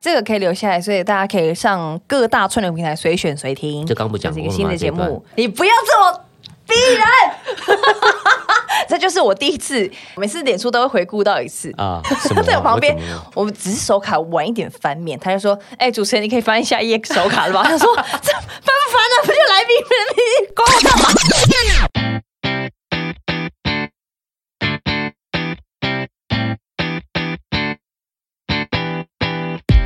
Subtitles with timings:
[0.00, 3.86] 这个可以留下来，所以大家可以上各大串流平台随选随听。
[3.86, 6.24] 这刚不讲这是一个过了吗新的节目，你不要这么
[6.66, 7.04] 逼人。
[8.88, 11.72] 这就是我第一次，每次脸书都会回顾到一次。
[11.76, 12.00] 啊，
[12.44, 12.96] 在我旁边
[13.34, 19.22] 我们只是手卡晚一点翻面，他就说：“哎、主持人，你可以翻一下 EX 手卡了吧？”他说：“这翻不翻呢？
[19.22, 20.20] 不就来宾人，你
[20.54, 21.04] 管我干嘛？”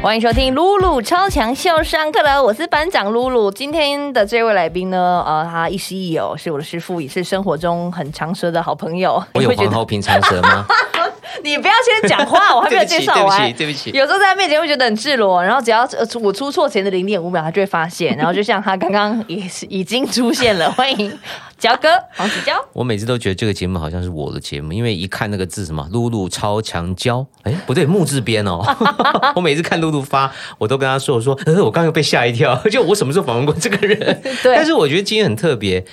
[0.05, 3.51] 欢迎收听露露超强秀上课了，我是班长露露。
[3.51, 9.25] 今天的这位来宾呢，呃，他亦师亦友，是我的师傅，也是生活中很长舌的好朋友。
[9.33, 10.67] 我有黄喉平长舌吗？
[11.43, 13.53] 你不要先讲话，我还没有介绍完。
[13.53, 18.17] 对不起对不起有时候在他面前会觉得很赤裸，然后只要呃我出错前的零点五秒，他就会发现。
[18.17, 21.13] 然后就像他刚刚也是已经出现了，欢迎
[21.59, 22.55] 焦哥黄子佼。
[22.73, 28.63] 我每次都觉得这个节目好像是我的节目，因为一看那个字什么“露露超强娇”，哎，不对，木字边哦。
[29.35, 34.21] 我每次看露露发，我都跟他说：“我说，呃，我刚刚被吓一跳， 就我什么时候访问过这个人？
[34.43, 35.85] 对但是我觉得今天很特别，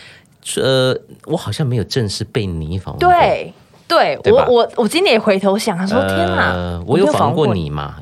[0.57, 0.95] 呃，
[1.25, 3.09] 我好像没有正式被你访问过。
[3.09, 3.53] 对
[3.91, 7.97] 对，我我我今天也回头想，他说、天哪呃，，我有没访问过过你吗？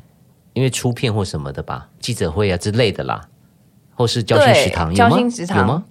[0.53, 3.21] 因为出片或什么的吧，记者会啊之类的啦，
[3.95, 5.09] 或是交心食堂对有吗？
[5.09, 5.83] 交心食堂有吗？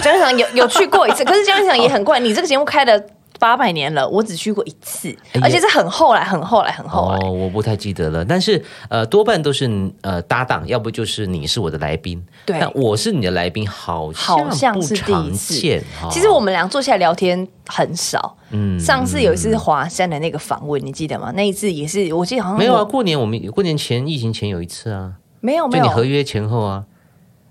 [0.00, 2.18] 江市场有有去过一次，可是交心食堂也很怪。
[2.18, 2.98] 你这个节目开了
[3.40, 7.16] 八百年了，我只去过一次，哎而且是很后来、很后来、很后来。
[7.26, 9.68] 哦，我不太记得了，但是呃，多半都是
[10.02, 15.80] 呃搭档，要不就是你是我的来宾，对但我是你的来宾，好好像是第不常一次见。
[16.02, 18.36] 哦其实我们俩坐下来聊天很少。
[18.50, 21.32] 嗯上次有一次华山的那个访问，你记得吗？
[21.34, 26.84] 那一次也是，我记得好像没有啊，过年我们过年前疫情前有一次啊，没有没有就你合约前后啊，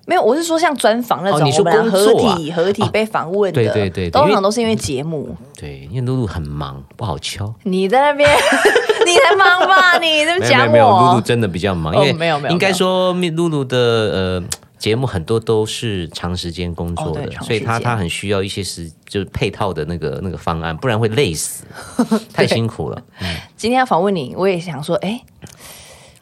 [0.10, 5.36] 没有，我是说像专访那种，哦你说我们合工作啊体合体被访问的，对对对对通常都是因为节目。
[5.56, 7.54] 对，因为露露很忙，不好敲。
[7.64, 8.28] 你在那边，
[9.06, 10.00] 你才忙吧？
[10.02, 11.22] 你在讲没有没有，露露。
[11.22, 14.44] 真的比较忙，哦因为没有没有应该说露露的呃
[14.80, 21.66] 节目很多都是长时间工作的，哦所以她她很需要一些时就是配套的那个那个方案，不然会累死，
[22.34, 23.00] 太辛苦了。
[23.56, 25.22] 今天要访问你，我也想说，哎。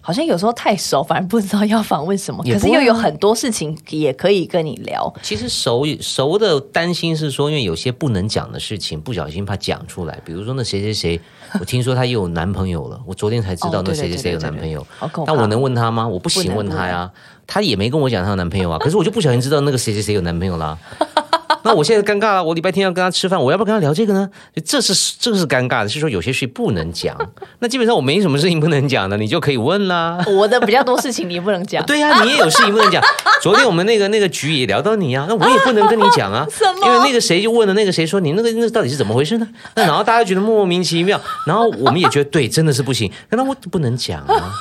[0.07, 5.13] 好像有时候太熟，反而不知道要访问什么，可是又有很多事情也可以跟你聊。
[5.21, 10.17] 其实熟熟的担心是说，因为有些不能讲的事情，不小心怕讲出来。
[10.23, 11.19] 比如说那谁谁谁，
[11.59, 14.87] 我听说他又有男朋友了，我昨天才知道那谁谁谁有男朋友
[15.25, 16.07] 但我能问他吗？
[16.07, 17.11] 我不行问他呀，
[17.45, 18.79] 他也没跟我讲他有男朋友啊。
[18.79, 20.77] 可是我就不小心知道那个谁谁谁有男朋友啦。
[21.63, 24.29] 那我现在尴尬了，我礼拜天要跟他吃饭，我要不要跟他聊这个呢？
[24.65, 27.17] 这是这是尴尬的，是说有些事不能讲。
[27.59, 30.23] 那基本上我没什么事情不能讲的，你就可以问啦。
[30.27, 33.03] 我的比较多事情你不能讲，对呀、你也有事情不能讲。
[33.41, 36.45] 昨天我们那个那个局也聊到你啊，那我也不能跟你讲啊，
[36.85, 39.47] 因为那个谁就问了那个谁说你那个那到底是怎么回事呢？
[39.75, 44.51] 那然后大家觉得莫名其妙，然后我们也觉得对，真的是不行，那我不能讲啊，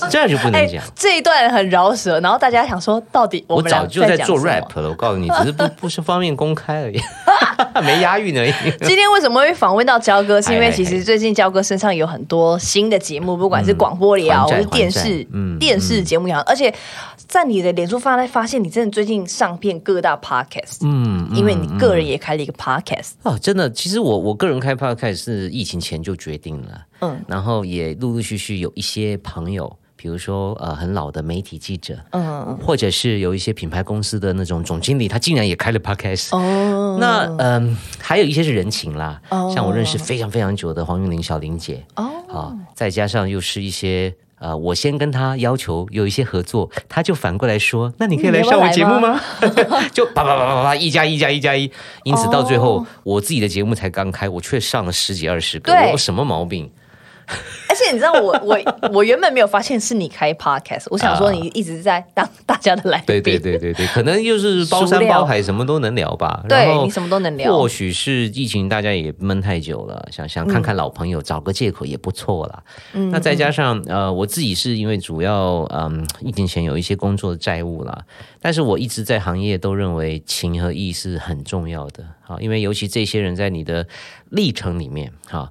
[0.10, 0.82] 这样就不能哎、讲。
[0.94, 7.00] 这一段很饶舌，然后大家想说，到底我早就在做 rap 了，我告诉你，只是不 不是方便公开而已，
[7.84, 8.52] 没押韵而已。
[8.80, 10.40] 今天为什么会访问到焦哥？
[10.40, 16.72] 是因为其实最近焦哥身上有很多新的节目，不管是广播也好，还债或是电还视嗯电视节目也好，而且
[17.26, 36.36] 在你的脸书发来发现，你真的最近上遍各大 podcast，嗯，因为你个人也开了一个 podcast，哦，真的，其实我我个人开 podcast 是疫情前就决定了，嗯嗯，然后也陆陆续续有一些朋友，比如说呃很老的媒体记者，嗯，或者是有一些品牌公司的那种总经理，他竟然也开了 podcast。
[36.36, 44.14] 哦，那嗯、还有一些是人情啦，哦像我认识非常非常久的黄韵玲小玲姐，哦，啊，再加上又是一些。
[44.40, 49.18] 呃，我先跟他要求有一些合作，他就反过来说：“那你可以来上我节目吗？”
[49.94, 51.70] 就叭叭叭叭叭一加一加一加一，
[52.02, 56.70] 因此到最后，哦我自己的节目才刚开，我却上了十几二十个，我有什么毛病？
[57.68, 58.58] 而且你知道我 我
[58.92, 66.44] 我原本没有发现是你开 podcast，我想说你一直在当 大家的来宾，对对对对对，可能就是包山包海，什么都能聊吧。
[66.48, 72.62] 对你什么都能聊或许是疫情大家也闷太久了，想想看看老朋友，找个借口也不错啦。
[72.92, 78.04] 嗯那再加上呃，我自己是因为主要嗯疫情前有一些工作的债务啦，
[78.40, 82.04] 但是我一直在行业都认为情和义是很重要的。
[82.20, 83.86] 好，因为尤其这些人在你的
[84.30, 85.50] 历程里面，哈，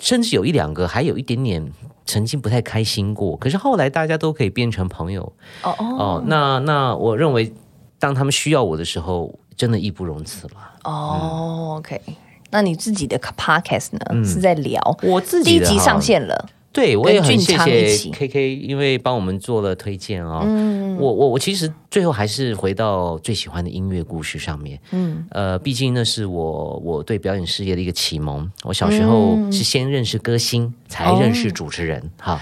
[0.00, 1.72] 甚至有一两个还有一点点。
[2.08, 5.24] 曾经不太开心过，可是后来大家都可以变成朋友，
[5.64, 7.52] 哦哦哦，那那我认为，
[7.98, 10.52] 当他们需要我的时候，真的义不容辞了。
[10.84, 12.00] 哦，OK。
[12.50, 14.24] 那你自己的 podcast 呢？
[14.24, 20.42] 是在聊我自第一集己的哈上线了，对我也很俊谢谢 K K，因为帮我们做了推荐哦。
[20.44, 24.78] 嗯我我我其实最后还是回到最喜欢的音乐故事上面。
[24.92, 28.50] 嗯呃，毕竟那是我我对表演事业的一个启蒙。
[28.64, 32.40] 我小时候嗯是先认识歌星，才认识主持人，哈。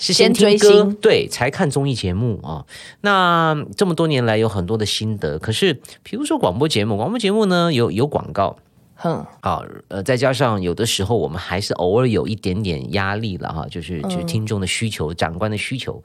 [0.00, 2.64] 是先先听歌对，才看综艺节目啊、
[3.00, 8.56] 那这么多年来有很多的心得，可是比如说广播节目，广播节目呢有有广告，
[9.00, 16.02] 哼，好，呃，再加上有的时候我们还是偶尔有一点点压力了哈，就是就是听众的需求、长官的需求。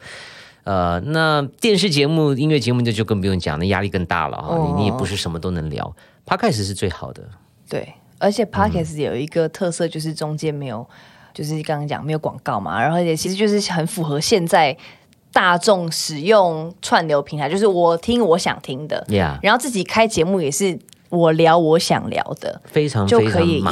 [0.63, 4.57] 呃，那电视节目、音乐节目这就更不用讲，那压力更大了哈。
[4.59, 5.95] 你你也不是什么都能聊
[6.25, 7.27] ，Podcast 是最好的。
[7.67, 10.87] 对，而且嗯 podcast 有一个特色，就是中间没有，
[11.33, 14.77] 就是刚刚讲没有广告嘛，然后也其实就是很符合现在
[15.33, 19.03] 大众使用串流平台，就是我听我想听的
[19.41, 20.79] 然后自己开节目也是
[21.13, 23.63] 我聊我想聊的，非常就可以一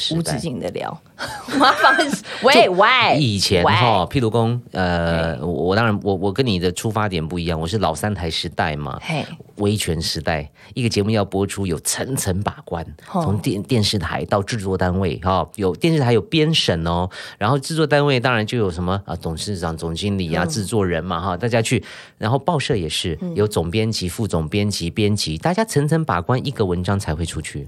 [0.00, 0.38] 直无止。
[0.38, 0.98] 境的聊。
[1.58, 9.24] 麻烦是，喂喂，以前哈，譬如公，呃，我我当然我我跟你的出发点不一样，我是老三台时代嘛，嘿，
[9.56, 13.22] 威权时代，一个节目要播出有层层把关，哦。
[13.22, 17.08] 从电电视台到制作单位哈、有电视台有编审哦，
[17.38, 20.48] 然后制作单位当然就有什么啊董事长、总经理啊、嗯。
[20.50, 21.82] 制作人嘛哈，大家去，
[22.18, 27.66] 然后报社也是有总编辑、副总编辑、编辑，大家层层把关，一个文章才会出去。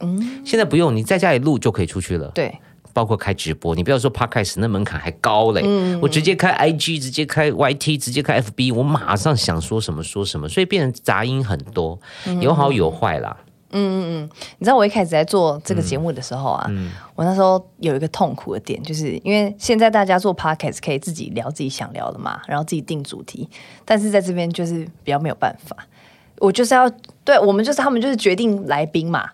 [0.00, 2.28] 嗯，现在不用，你在家里录就可以出去了。
[2.32, 2.56] 对，
[2.98, 5.62] 包括开直播，你不要说 podcast 那门槛还高嘞，
[6.02, 11.96] 我直接开 IG，直接开 YT，直接开 FB，我马上想说什么说什么，所以变成杂音很多，
[12.40, 13.36] 有好有坏啦。
[13.70, 14.30] 嗯嗯嗯。
[14.58, 16.90] 你知道我一开始在做这个节目的时候啊，嗯。
[17.14, 23.48] 我那时候有一个痛苦的点，就是因为现在大家做 podcast 可以自己聊自己想聊的嘛，然后自己定主题，
[23.84, 25.76] 但是在这边就是比较没有办法，
[26.38, 26.90] 我就是要
[27.22, 29.30] 对我们就是他们就是决定来宾嘛。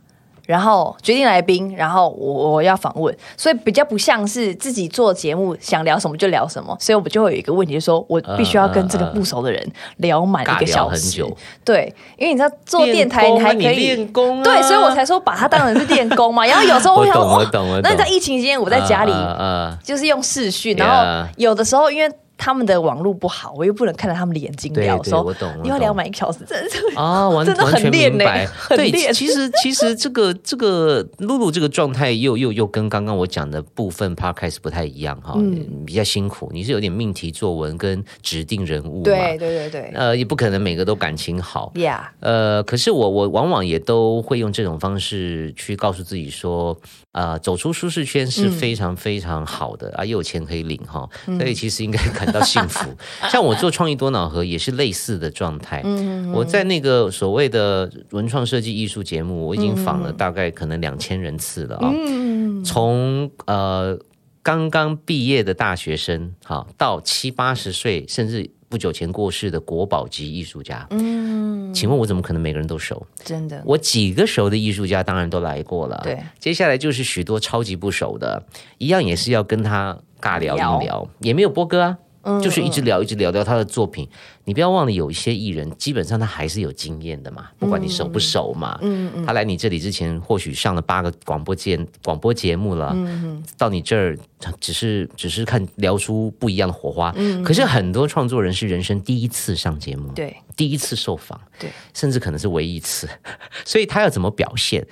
[0.47, 9.67] 然后决定来宾，然后我我要访问，所以比较不像是自己做节目想聊什么就聊什么，所以我们就会有一个问题，就是说我必须要跟这个不熟的人
[9.99, 11.25] 聊满一个小时，
[11.65, 14.45] 对，因为你知道做电台你你还可以练功啊。
[14.45, 16.45] 对，所以我才说把它当成是练功嘛。
[16.45, 17.83] 然后有时候 想，我懂哦我懂我懂。
[17.83, 28.47] 那你在疫情期间，我在家里呃就是用视讯，然后有的时候因为他们的网络不好，我又不能看到他们的眼睛聊，对对说你要聊满一个小时，真的是啊，完真的很完全练呢明白。
[28.71, 29.13] 对，很练。
[29.13, 35.85] 其实其实这个 这个露露这个状态又又又跟刚刚我讲的部分 podcast 不太一样哈，嗯。
[35.87, 36.51] 比较辛苦。
[36.53, 39.91] 你是有点命题作文跟指定人物嘛，对对对对。
[39.95, 41.73] 呃，也不可能每个都感情好。
[41.75, 46.77] ，Yeah，呃，可是我我往往也都会用这种方式去告诉自己说，
[47.13, 52.89] 呃，走出舒适圈是非常非常好的、啊，又有钱可以领哈，所以其实应该感到幸福。
[53.29, 55.83] 像我做创意多脑盒也是类似的状态。
[56.33, 61.93] 我在那个所谓的文创设计艺术节目，我已经访了大概可能两千人次了啊、
[62.65, 63.99] 从呃
[64.43, 70.87] 刚刚毕业的大学生，哈，到七八十岁，甚至不久前过世的国宝级艺术家。
[70.91, 73.07] 嗯，请问我怎么可能每个人都熟？
[73.25, 75.99] 真的，我几个熟的艺术家当然都来过了。
[76.05, 78.45] 对，接下来就是许多超级不熟的，
[78.77, 81.99] 一样也是要跟他尬聊聊一聊，也没有播哥啊。
[82.43, 84.09] 就是一直聊，一直聊聊他的作品。
[84.45, 88.79] 你不要忘了，有一些艺人，基本上他还是有经验的嘛，不管你熟不熟嘛。
[88.83, 89.27] 嗯嗯。
[89.27, 92.93] 他来你这里之前，或许上了八个广播节广播节目了。
[92.95, 94.19] 嗯到你这儿，
[94.61, 97.13] 只是只是看聊出不一样的火花。
[97.17, 97.43] 嗯。
[97.43, 103.09] 可是很多创作人是人生第一次上节目，对第一次受访，对，甚至可能是唯一一次，
[103.65, 104.87] 所以他要怎么表现，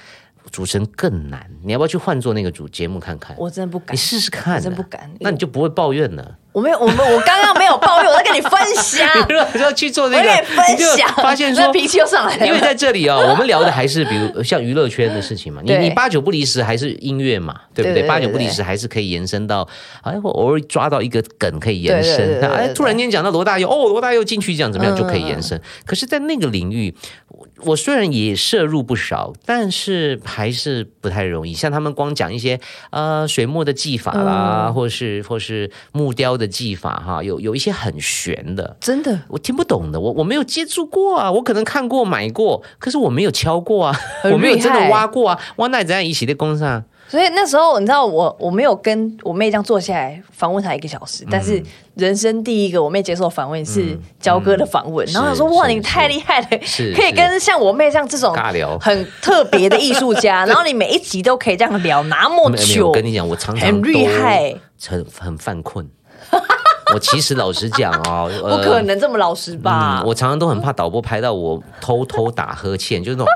[0.50, 1.50] 主持人更难。
[1.62, 3.36] 你要不要去换做那个主节目看看？
[3.38, 6.38] 我真的不敢你，试试看、啊，真不敢那你就不会抱怨了。
[6.52, 11.72] 我没有，我们我刚刚没有抱怨，我在跟你分享， 如果要去做我那个，跟你分享，发现说那。
[11.72, 18.02] 脾气又上来了，因为在这里哦，我们聊的还是比如像娱乐圈的事情嘛，你你八九不离十还是音乐嘛，对不对？
[18.02, 19.66] 八九不离十还是可以延伸到，
[20.02, 25.58] 哎，我偶尔抓到一个梗可以延伸，哎，突然间讲到罗大佑，哦，罗大佑进去讲怎么样嗯就可以延伸。
[25.86, 26.94] 可是，在那个领域，
[27.28, 31.54] 我我虽然也摄入不少，但是还是不太容易。
[31.54, 39.18] 像他们光讲一些呃水墨的技法啦，嗯或是或是木雕的技法哈，有有一些很玄的，真的？
[39.28, 44.00] 我听不懂的，我我没有接触过啊，我可能看过买过，可是我没有敲过啊，
[44.32, 46.84] 我没有真的挖过啊，挖那怎样一起的工上？
[47.08, 51.62] 所以那时候你知道我我没有跟我妹这样坐下来访问她一个小时，但嗯是
[51.94, 55.12] 人生第一个我妹接受访问是焦哥的访问，嗯。
[55.12, 58.34] 然后她说哇你太厉害了，是可以跟像我妹这样这种
[58.80, 64.54] 很特别的艺术家， 然后你每一集都可以这样聊那么久我，跟你讲，我常常很厉害，
[64.88, 65.86] 很很犯困。
[66.94, 70.00] 我其实老实讲哦， 不呃可能这么老实吧？
[70.02, 73.32] 嗯，我常常都很怕导播拍到我偷偷打呵欠，就是那种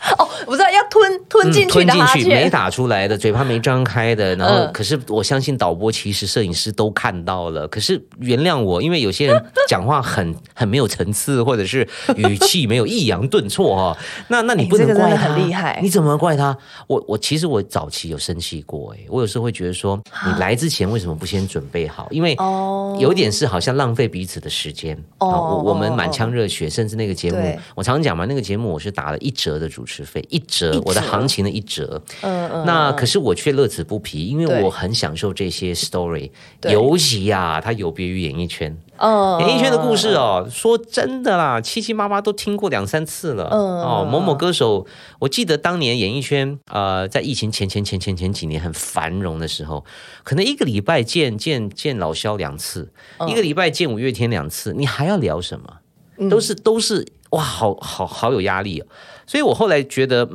[0.18, 4.72] 哦，我知道要吞吞进去吞进去没打出来的，嘴巴没张开的，然后嗯。
[4.72, 13.96] 可是我相信导播其实摄影师都看到了，可是原谅我，因为有些人讲话很很没有层次，或者是 语气没有抑扬顿挫哈、哦，
[14.28, 15.78] 那那你哎不能怪他，很厉害。
[15.82, 16.56] 你怎么怪他？
[16.86, 22.08] 我我其实我早期有生气过，哎，我有时候会觉得说，你来之前为什么不先准备好？
[22.10, 22.96] 因为哦。
[23.00, 24.96] 有点是好像浪费彼此的时间。
[25.18, 32.02] 哦啊我我们哦满腔热血，甚至那个节目，我常常讲嘛，那个节目我是打了一折的主持费，一折一折我的行情的一折。
[32.22, 36.30] 嗯嗯，那可是我却乐此不疲，因为我很享受这些 story，
[36.62, 38.76] 尤其呀、它有别于演艺圈。
[39.02, 43.48] 嗯演艺圈的故事哦，说真的啦，七七八八都听过两三次了。
[43.50, 44.86] 嗯哦，某某歌手，
[45.20, 49.84] 我记得当年演艺圈呃，在疫情前前前前前几年很繁荣的时候，
[50.22, 55.78] 可能一个礼拜见见见老萧两次，嗯一个礼拜见五月天两次，你还要聊什么？
[56.18, 58.86] 嗯都是都是哇，好好好有压力哦。
[59.30, 60.28] 所以我后来觉得，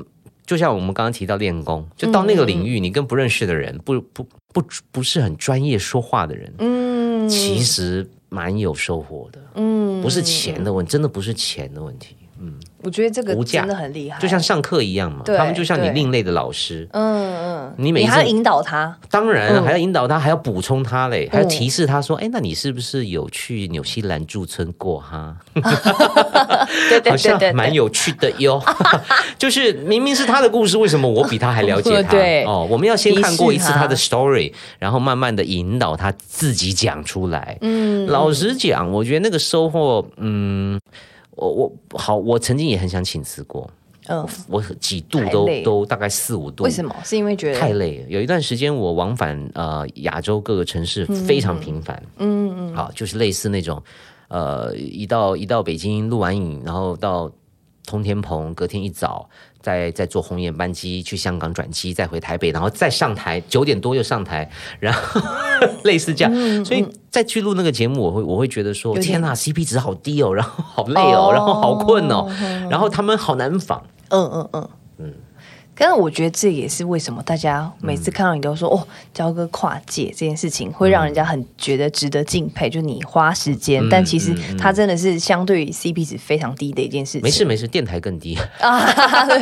[0.46, 7.28] 就像我们刚刚提到练功，就到那个领域，你跟不认识的人，不不不不是很专业说话的人，嗯。
[7.28, 9.42] 其实蛮有收获的。
[9.56, 10.02] 嗯。
[10.02, 12.16] 不是钱的问题，真的不是钱的问题，
[12.84, 25.36] 我觉得这个真的很厉害，就像上课一样嘛，对他们就像你另类的老师，嗯嗯，你每一次还要引导他，当然还要引导他，还要补充他嘞，还要提示他说，哎，那你是不是有去纽西兰驻村过哈？
[26.90, 28.62] 对对好像对对，蛮有趣的哟。
[29.40, 32.10] 就是明明是他的故事，为什么我比他还了解他？
[32.14, 32.44] 对。
[32.46, 37.58] 哦，我们要先看过一次他他的 story，然后慢慢的引导他自己讲出来。
[37.62, 40.80] 嗯，老实讲，我觉得那个收获，嗯，
[41.36, 43.70] 我我好，我曾经也很想请辞过，
[44.08, 46.64] 嗯，我几度都都大概四五度。
[46.64, 46.96] 为什么？
[47.04, 52.76] 是因为觉得太累了，有一段时间我往返呃亚洲各个城市非常频繁，嗯嗯。
[52.76, 53.82] 好，就是类似那种，
[54.28, 57.32] 呃，一到一到北京录完影，然后到
[57.86, 59.30] 通天棚，隔天一早
[59.66, 64.48] 再再坐红眼班机去香港转机，再回台北，然后再上台，九点多又上台，
[64.80, 65.20] 然后
[65.84, 66.32] 类似这样，
[66.64, 72.30] 所以再去录那个节目，我会我会觉得说，天呐 c p 值好低哦，然后好累哦，哦然后好困哦，
[72.70, 74.70] 然后他们好难仿，嗯嗯嗯嗯。
[75.78, 87.22] 但是我觉得这也是为什么大家每次看到你都说、哦，交哥跨界这件事情会让人家很觉得值得敬佩，就你花时间，但其实它真的是相对于 CP 值非常低的一件事情。
[87.22, 88.86] 没事没事，电台更低，啊，
[89.28, 89.42] 对。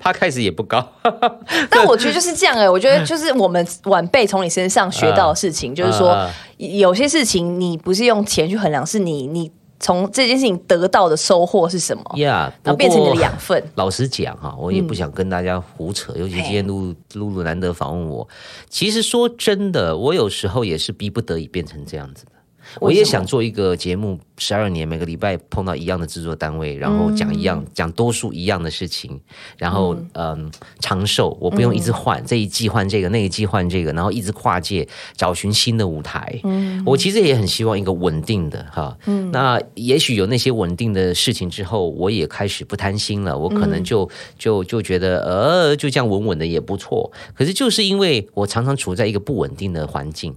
[0.00, 0.86] 他开始也不高，
[1.68, 6.30] 但我觉得就是这样哎、我觉得就是我们晚辈从你身上学到的事情，就是说啊。
[6.56, 9.50] 有些事情你不是用钱去衡量，是你你
[9.84, 13.62] 从这件事情得到的收获是什么，呀，然后变成你的养分。
[13.76, 18.26] 老实讲哈，我也不想跟大家胡扯，尤其今天露露露难得访问我。
[18.70, 22.32] 其实说真的，我有时候也是逼不得已变成这样子的。
[22.80, 29.20] 我也想做一个节目，十二年每个礼拜碰到一样的制作单位，然后讲一样、讲多数一样的事情，
[29.58, 30.50] 然后嗯。
[30.80, 36.38] 长寿，我不用一直换、这一季换这个，那一季换这个，然后一直跨界找寻新的舞台。
[36.84, 38.96] 我其实也很希望一个稳定的哈，
[39.32, 47.10] 那也许有那些稳定的事情之后，我也开始不贪心了，我可能就、就就觉得呃就这样稳稳的也不错。
[47.34, 50.34] 可是就是因为我常常处在一个不稳定的环境。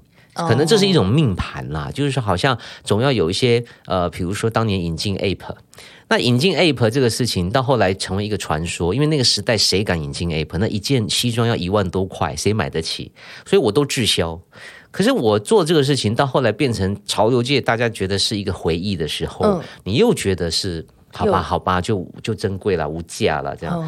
[0.47, 5.55] 可能这是一种命盘啦，就是说好像总要有一些呃，比如说当年引进 App
[6.09, 10.57] 那引进 App 这个事情到后来成为一个传说，因为那个时代谁敢引进 App？
[10.57, 13.11] 那一件西装要一万多块，谁买得起？
[13.45, 14.39] 所以我都滞销。
[14.89, 20.85] 可是我做这个事情到后来变成潮流界大家觉得是一个回忆的时候，嗯你又觉得是
[21.17, 23.83] 好吧好吧，就就珍贵了，无价了这样。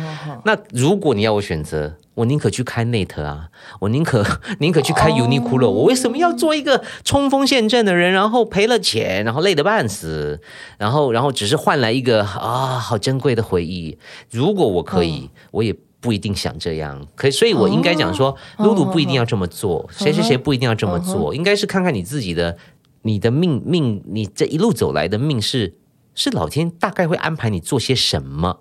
[0.46, 4.26] 那如果你要我选择，我宁可去开 Net 啊，我宁可
[4.60, 10.42] 宁可去开 Uniqlo，、我为什么要做一个冲锋陷阵的人，然后赔了钱，然后累得半死，
[10.78, 13.98] 然后然后只是换来一个啊好珍贵的回忆？
[14.32, 15.76] 如果我可以，我也。
[16.02, 22.56] 不一定想这样，可所以，我应该讲说，露露不一定要这么做，谁谁谁不一定要这么做，应该是看看你自己的，
[23.02, 25.74] 你的命命，你这一路走来的命是
[26.20, 28.60] 是老天大概会安排你做些什么。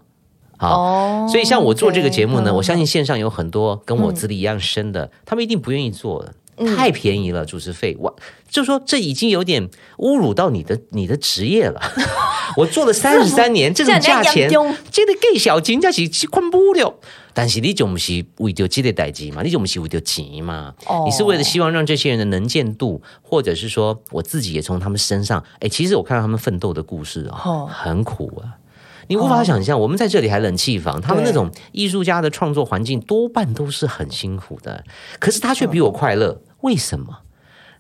[1.29, 6.35] 所以像我做这个节目呢我相信线上有很多跟我资历一样深的，他们一定不愿意做的。
[6.77, 8.17] 太便宜了，主持费，我
[8.49, 11.81] 就说这已经有点侮辱到你的你的职业了。
[12.59, 16.95] 我做了三十三年， 这种价钱，这样这个给小金，这是困不了。
[17.39, 21.05] 但是你就不是为着这个代志嘛，你就不是为着钱嘛，哦。
[21.07, 27.71] 你是为了希望让这些人的能见度，或者是说我自己也从他们身上，哎，其实我看到他们奋斗的故事哦，哦。
[27.71, 28.59] 很苦啊。
[29.07, 34.85] 你无法想象，我们在这里还冷气房，他们那种艺术家的创作环境多半都是很辛苦的，
[35.21, 37.19] 可是他却比我快乐，为什么？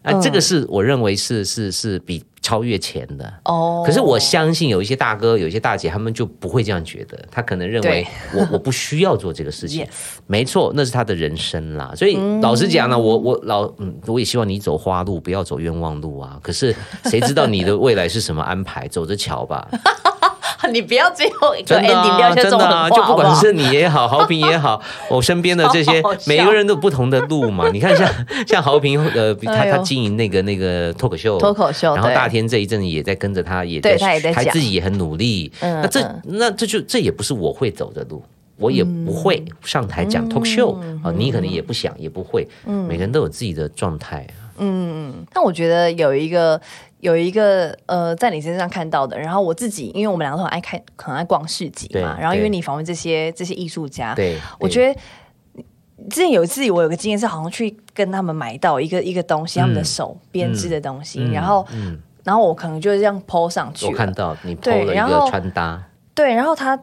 [0.02, 3.30] 啊，这个是我认为是是是比超越钱的。
[3.44, 9.86] 哦，可是我相信有一些大哥、有一些大姐，他们就不会这样觉得，他可能认为我 我不需要做这个事情。
[10.26, 11.92] 没错，那是他的人生啦。
[11.94, 16.38] 所以老实讲呢，我我老嗯，我也希望你走花路，不要走冤枉路啊。
[16.42, 16.74] 可是
[17.04, 18.88] 谁知道你的未来是什么安排？
[18.88, 19.68] 走着瞧吧。
[20.72, 27.68] 你不要最后一个真的 ending 就不管是你也好，豪平也好， 我身边的这些每个人都有不同的路嘛。
[27.72, 28.08] 你看像
[28.46, 35.50] 像豪平，呃，他他经营那个那个脱口秀，脱口秀然后大天这一阵子也在跟着他，也对他也在他自己也很努力。
[35.60, 38.22] 嗯那这嗯那这就这也不是我会走的路。
[38.60, 42.44] 我也不会上台讲 talk show 嗯啊，你可能也不想，也不会。
[42.66, 44.26] 每个人都有自己的状态
[44.58, 45.14] 嗯。
[45.32, 46.60] 但我觉得有一个
[47.00, 55.00] 有一个呃，在你身上看到的，然后我自己，因为我们两个都很爱看，很爱逛市集嘛，然后因为你访问这些这些艺术家，对，我觉得。
[56.08, 61.66] 之前有一次，我有个经验是，好像去跟他们买到一个一个东西，他们的手编织的东西，然后，
[62.22, 65.82] 然后我可能就这样 PO 上去嗯我看，到你 PO 了一个穿搭，
[66.14, 66.78] 对，然后他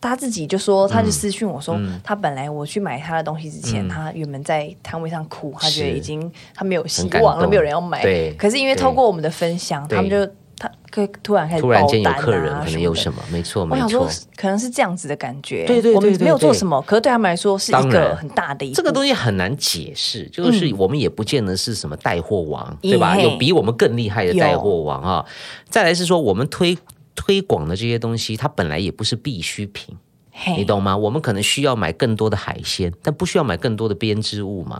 [0.00, 8.02] 他自己就说，他就私讯我说，嗯他本来我去买他的东西之前，他原本在摊位上哭，他觉得已经他没有希望了，没有人要买。
[8.02, 10.26] 对可是因为透过我们的分享，他们就
[10.58, 12.94] 他可以突然开始突然间有客人，可能有。
[12.94, 13.22] 什么？
[13.32, 15.64] 没错，没我想说错。，可能是这样子的感觉。
[15.66, 18.74] 对对对我们没有对对做什么，可是对他们来说是一个很大的一个。
[18.74, 23.16] 这个东西很难解释，就是我们也不见得是什么带货王，嗯对吧？
[23.18, 25.24] 有比我们更厉害的带货王啊！
[25.70, 26.76] 再来是说，我们推
[27.22, 29.94] 推广的这些东西，它本来也不是必需品，
[30.56, 30.96] 你懂吗？
[30.96, 34.78] 我们可能需要买更多的海鲜，但不需要买更多的编织物嘛。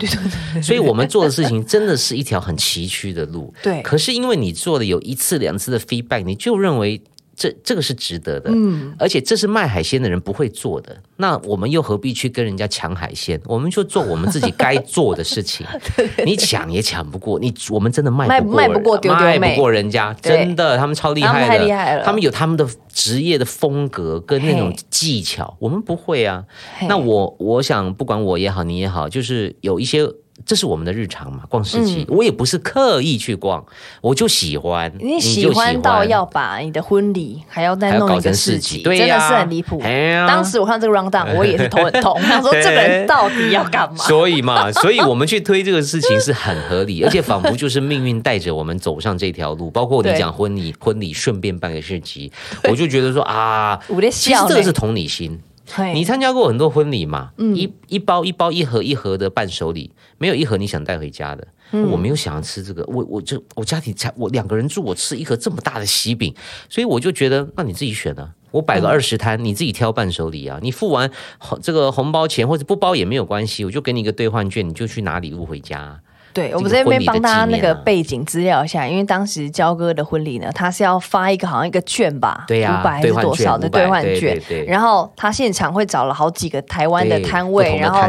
[0.63, 3.53] 所以我们做的事情真的是一条很崎岖的路。
[3.63, 7.03] 对可是因为你做的有一次两次的 feedback，你就认为。
[7.41, 13.41] 这这个是值得的，嗯，而且这是卖海鲜的人不会做的，那我们又何必去跟人家抢海鲜？
[13.47, 15.67] 我们就做我们自己该做的事情。
[16.27, 22.05] 你抢也抢不过，你我们真的卖卖不过人卖不过丢丢卖不过人家，真的，他们超厉害的，太厉害了。
[22.05, 26.45] 他们有他们的职业的风格跟那种技巧，我们不会啊。
[26.87, 30.07] 那我我想，不管我也好，你也好，就是有一些。
[30.47, 33.65] 这是我们的日常嘛，逛市集，我也不是刻意去逛，
[34.01, 34.91] 我就喜欢。
[35.01, 39.81] 嗯你喜喜欢到要把你的婚礼还要再弄一个成市集，真的是很离谱。
[40.27, 43.97] 当时我看这个 round down， 我也是头很痛，我想说这个人到底要干嘛？
[44.05, 49.71] 所以嘛，所以我们去推这个事情是很合理， 而且仿佛就是命运带着我们走上这条路。
[49.71, 52.31] 包括你对讲婚礼，婚礼顺便办个市集，
[52.65, 53.79] 我就觉得说啊，
[54.11, 55.41] 其实这个是同理心。
[55.73, 57.31] 嘿你参加过很多婚礼嘛？
[57.37, 61.47] 嗯一一包一包一盒一盒的伴手礼，没有一盒你想带回家的。
[61.73, 66.35] 嗯我没有想要吃这个，我我就我家庭才我两个人住，我吃一盒这么大的喜饼，
[66.69, 68.33] 所以我就觉得，那你自己选啊。
[68.51, 70.59] 我摆个嗯二十摊，你自己挑伴手礼啊。
[70.61, 76.01] 你付完红这个红包钱或者不包也没有关系，我就给你一个兑换券，你就去拿礼物回家。
[76.33, 84.39] 对，我们这个这边帮大家那个背景资料一下，因为当时焦哥的婚礼呢，他是要发一个好像一个券吧，对呀五百还是多少的兑换对券。
[84.49, 88.01] 对对，然后他现场会找了好几个台湾的对摊位，然后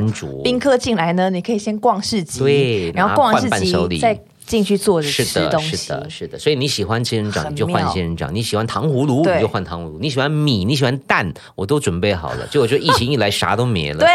[0.43, 5.75] 宾客进来呢，你可以先逛市集，对然后逛完市集再进去坐着是的，吃东西。
[5.75, 6.37] 是，的，是的。
[6.37, 12.45] 所以你喜欢仙人掌，你就换妙仙人掌；你喜欢糖葫芦，你就换糖葫芦；你喜欢米，你喜欢蛋，我都准备好了。
[12.47, 13.99] 结果就疫情一来，啥都没了。
[13.99, 14.07] 对，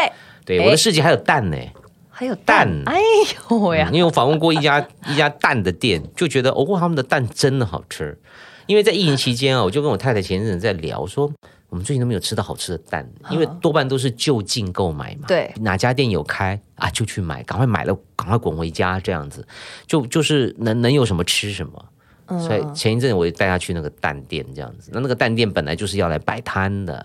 [0.45, 1.57] 对，哎我的市集还有蛋呢。
[2.19, 2.99] 还有蛋，哎
[3.51, 8.19] 呦喂因为我访问过一家 一家蛋的店，就觉得哦，他们的蛋真的好吃。
[8.67, 11.31] 因为在疫情期间啊，我就跟我太太前一阵子在聊说。
[11.69, 15.27] 我们最近都没有吃到好吃的蛋，因为多半都是就近购买嘛。
[15.27, 19.47] 对哪家店有开啊，就去买，赶快买了，赶快滚回家，这样子，
[19.87, 21.85] 就就是能能有什么吃什么。
[22.29, 24.91] 嗯所以前一阵我就带他去那个蛋店，这样子。
[24.93, 27.05] 那那个蛋店本来就是要来摆摊的，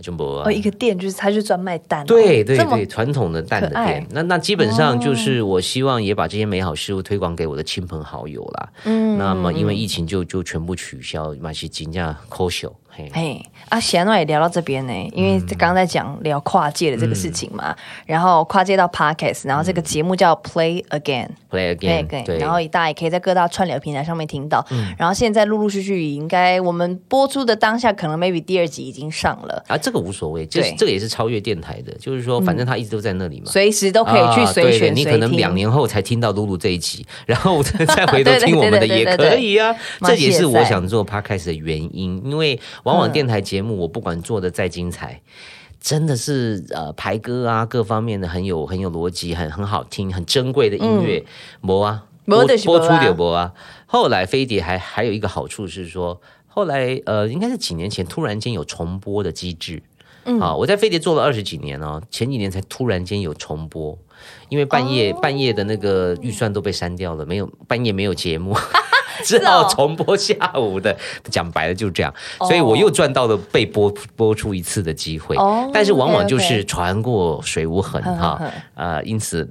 [0.00, 8.68] 就不哦，一个店就是他就专卖蛋哦，对对对，传统的蛋的店，那那基本上就是我希望也把这些美好事物推广给我的亲朋好友啦。
[8.84, 17.74] 嗯，那么因为疫情就就全部取消，马西金价抠手，嘿，嘿，啊，贤诺也聊到这边呢，因为刚刚在讲聊跨界的这个事情嘛，
[18.06, 21.28] 然后跨界到 podcast，然后这个节目叫 Play Again。
[21.50, 24.64] play Play again，Again，对，嗯然后大家也可以在各大串流平台上面听到。
[24.96, 33.46] 然后现在陆陆续续，应该我们播出的当下，可能 maybe 第二集已经上了，啊，这个无所谓，就是这个也是超越电台的，就是说反正他一直都在那里嘛。
[33.46, 35.30] 随时都可以去随选你可能。
[35.40, 39.74] 两年后才听到露露这一集，然后再 再回头听我们的也可以啊。
[40.02, 43.12] 这也是我想做 podcast 的原因，因为往往嗯。
[43.12, 45.20] 电台节目我不管做的再精彩。
[45.80, 51.24] 真的是呃排歌啊，各方面的很有很有逻辑，很很好听，很珍贵的音乐，
[51.62, 53.54] 播啊，播播出点播啊。
[53.86, 59.82] 后来飞碟还还有一个好处是说，后来呃应该是几年前突然间有重播的机制，
[60.38, 63.96] 啊，我在飞碟做了二十几年哦，前几年才突然间有重播，
[64.50, 68.54] 因为半夜、半夜的那个预算都被删掉了，没有半夜没有节目，
[69.24, 70.96] 只好重播下午的。
[71.30, 75.36] 讲白了就是这样，所以我又赚到了被播播出一次的机会。
[75.72, 78.40] 但是往往就是船过水无痕哈，
[78.74, 79.48] 呃，因此。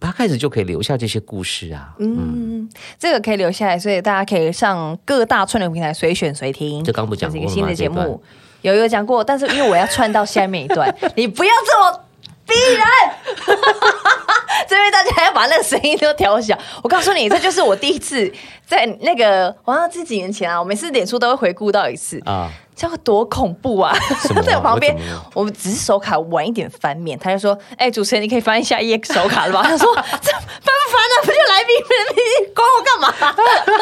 [0.00, 2.68] 他开始就可以留下这些故事啊，嗯，
[3.00, 6.84] 这个可以留下来，所以大家可以上各大串流平台随选随听。
[6.84, 8.22] 这刚不讲一个新的节目，
[8.62, 12.00] 有有讲过，但是因为我要串到下面一段， 你不要这么
[12.46, 12.84] 逼人。
[15.38, 16.58] 把那个声音都调小。
[16.82, 18.28] 我告诉你，这就是我第一次
[18.66, 22.50] 在那个，好像是几年前啊，我每次脸书都会回顾到一次啊。
[22.74, 23.92] 这样多恐怖啊！
[24.46, 24.96] 在我旁边，
[25.34, 31.22] 我们只是手卡晚一点翻面，他就说：“哎，主持人，你可以翻一下 EX 手卡了吧？” 他说：“这翻不翻呢？
[31.22, 31.74] 不就来宾
[32.14, 33.12] 你管我干嘛？”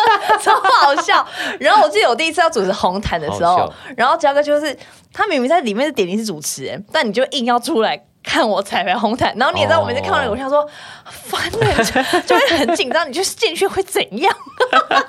[0.40, 1.26] 超好笑。
[1.60, 4.74] 然后我记得我第一次要主持红毯的时候，然后焦哥就是
[5.12, 8.02] 他明明在里面的点名是主持人，但你就硬要出来。
[8.26, 10.68] 看我彩排红毯，然后你也知道我每次看到偶像说
[11.06, 13.08] 烦了，就会很紧张。
[13.08, 14.36] 你就是进去会怎样？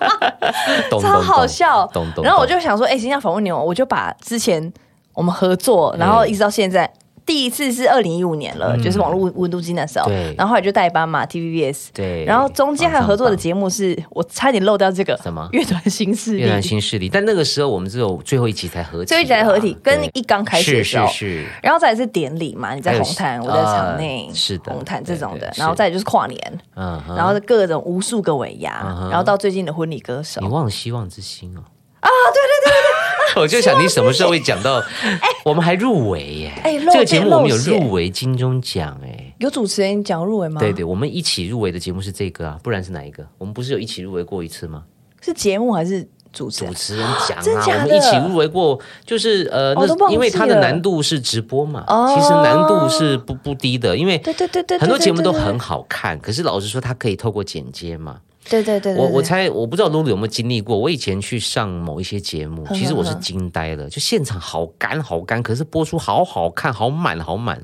[1.02, 1.90] 超好笑。
[2.24, 4.72] 然后我就想说，哎，今天要访问你，我就把之前
[5.14, 6.90] 我们合作，然后一直到现在。
[7.28, 15.48] 第一次是二零一五年了，就是网络温度计那时候，然后后来就代班嘛，TVBS，对，然后中间还有合作的节目，是我差点漏掉这个什么？
[15.52, 31.62] 乐团新势力，乐团新势力，但那个时候我们只有最后一集才合，最后一集才合体，跟一刚开始的时候，是，然后再是典礼嘛，你在红毯，我在场内，是的，红毯这种的，然后再就是跨年，嗯，然后各种无数个尾牙，然后到最近的婚礼歌手，你忘了希望之星哦。
[32.00, 32.87] 啊，对对对对对，
[33.36, 34.78] 我就想你什么时候会讲到？
[35.04, 36.54] 哎，我们还入围耶！
[36.64, 40.60] 哎，这个节目我们有入围金钟奖哎，有主持人讲入围吗？
[40.60, 43.26] 对对，我们一起入围的节目是这个啊，不然是哪一个？
[43.38, 44.84] 我们不是有一起入围过一次吗？
[45.22, 47.84] 是节目还是主持主持人讲啊？
[47.84, 51.84] 我们一起入围过，就是呃，那因为它的难度是直播嘛，
[52.16, 58.20] 其实难度是不不低的，因为对对对对，很多节目都很好看，可是老实说，它可以透过剪接嘛。
[58.50, 60.78] 对对对，我我猜我不知道露露有没有经历过。
[60.78, 67.62] 我以前去上某一些节目，其实我是惊呆了，就现场好干好干，可是播出好好看，好满好满。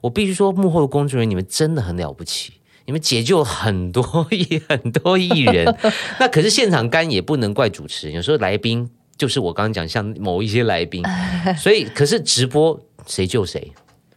[0.00, 2.54] 我必须说，幕后的工作人员你们真的很了不起，
[2.86, 5.74] 你们解救很多 艺很多艺人。
[6.18, 11.02] 那可是现场干也不能怪主持人，有时候来宾就是我刚刚讲像某一些来宾，
[11.56, 13.72] 所以可是直播谁救谁。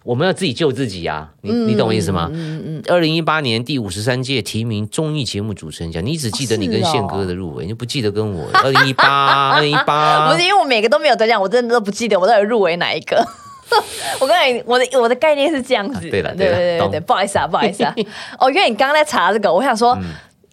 [0.07, 2.29] 我们要自己救自己啊，你你懂我意思吗？
[2.31, 2.83] 嗯嗯。
[2.87, 10.31] 二零一八年第五十三届提名综艺节目主持人奖，你只记得你跟宪哥的入围，你不记得跟我二零一八 二零一八？
[10.31, 13.21] 不是因为我每个都没有得奖，我真的都不记得我到底入围哪一个。
[14.21, 16.09] 我跟你，我的我的概念是这样子。
[16.09, 17.93] 对了，对对对对，不好意思啊，不好意思啊。
[18.39, 19.97] 哦，因为你刚刚在查这个，我想说。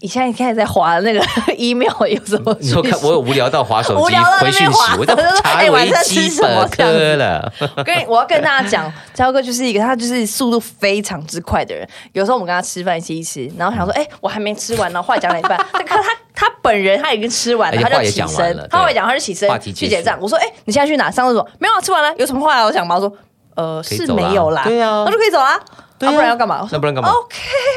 [0.05, 1.21] 你现在现在在划那个
[1.57, 2.55] email 有什么？
[2.61, 7.51] 你说看我有无聊到划手机回讯息， 我在查维基百科了。
[7.83, 11.89] 跟我要跟大家讲，焦哥就是一个他就是速度非常之快的人。
[12.13, 16.03] 有时候我们跟他吃饭吃一吃，然后想说，哎，我还没吃完呢，话讲了一半，他他
[16.35, 20.19] 他本人他已经吃完了，他就起身，他会讲，他就起身去结账。
[20.21, 21.11] 我说，哎，你现在去哪？
[21.11, 21.49] 上厕所？
[21.59, 22.15] 没有，吃完了。
[22.19, 22.97] 有什么话要讲吗？
[22.97, 23.11] 我说，
[23.57, 24.65] 呃，是没有啦。
[24.67, 25.59] 对啊，那就可以走啊。
[26.05, 26.69] 那不然要干嘛？
[26.71, 27.37] 那不然干嘛？OK，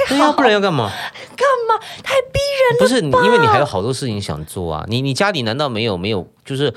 [0.09, 0.89] 对呀，不然要干嘛？
[1.35, 1.85] 干嘛？
[2.03, 2.79] 太逼人了！
[2.79, 4.85] 不是，因为你还有好多事情想做啊。
[4.87, 6.73] 你你家里难道没有没有就是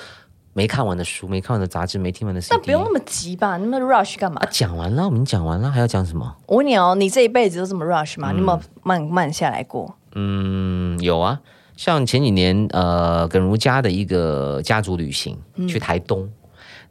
[0.52, 2.54] 没看完的书、没看完的杂志、没听完的 CD？
[2.54, 3.56] 那不用那么急吧？
[3.56, 4.40] 那么 rush 干嘛？
[4.50, 6.36] 讲完了，我们讲完了，还要讲什么？
[6.46, 8.32] 我问你哦，你这一辈子都这么 rush 吗？
[8.32, 9.96] 你有没有慢慢下来过？
[10.14, 11.40] 嗯，有啊。
[11.76, 16.30] 像前几年，呃，耿如家的一个家族旅行，去台东。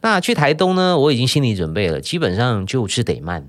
[0.00, 3.46] 那去台东呢，我已经心理准备了，基本上就是得慢。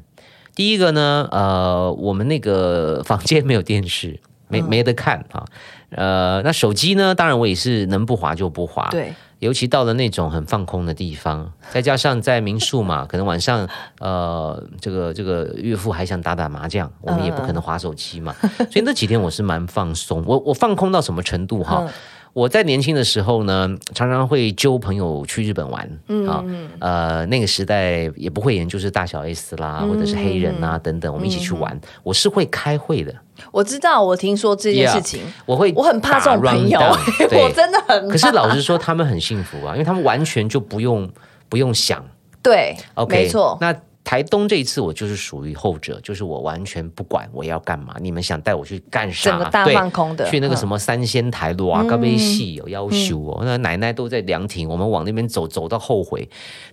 [0.55, 5.45] 第一个呢，呃，我们那个房间没有电视，没没得看啊。
[5.91, 8.87] 呃，那手机呢，当然我也是能不滑就不滑。
[8.91, 13.67] 对，尤其到了那种很放空的地方，再加上在民宿嘛， 可能晚上
[13.99, 18.33] 呃，这个这个岳父还想打打麻将，我们也不可能滑手机嘛。
[18.57, 21.85] 所以那几天我是蛮放松，我我放空到什么程度哈？
[22.33, 25.83] 我在年轻的时候呢，常常会揪朋友去日本玩
[26.27, 26.43] 啊，
[26.79, 31.79] 呃，那个时代也不会研究是大小 S 啦，或者是黑人啊等等，我们一起去玩。
[32.03, 33.13] 我是会开会的，
[33.51, 36.79] 我知道，我听说这件事情，我会，我很怕这种朋友，
[37.31, 38.07] 我真的很。
[38.07, 41.09] 可是老实说，他们很幸福啊，因为他们完全就不用
[41.49, 42.05] 不用想，
[42.41, 43.75] 对，OK，没错，那。
[44.03, 49.29] 台东这一次我就是属于后者，就是我完全不管我要干嘛，你们想带我去干啥？
[49.29, 53.41] 整个大放空的，去那个什么三仙台哇，高杯戏有要求哦。
[53.43, 56.27] 那奶奶都在凉亭，我们往那边走，走到后悔，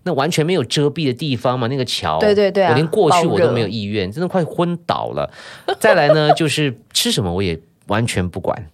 [0.05, 5.31] 那完全没有遮蔽的地方嘛，那个桥，对对对，我连过去我都没有意愿，真的快昏倒了。
[5.79, 8.71] 再来呢，就是吃什么我也完全不管。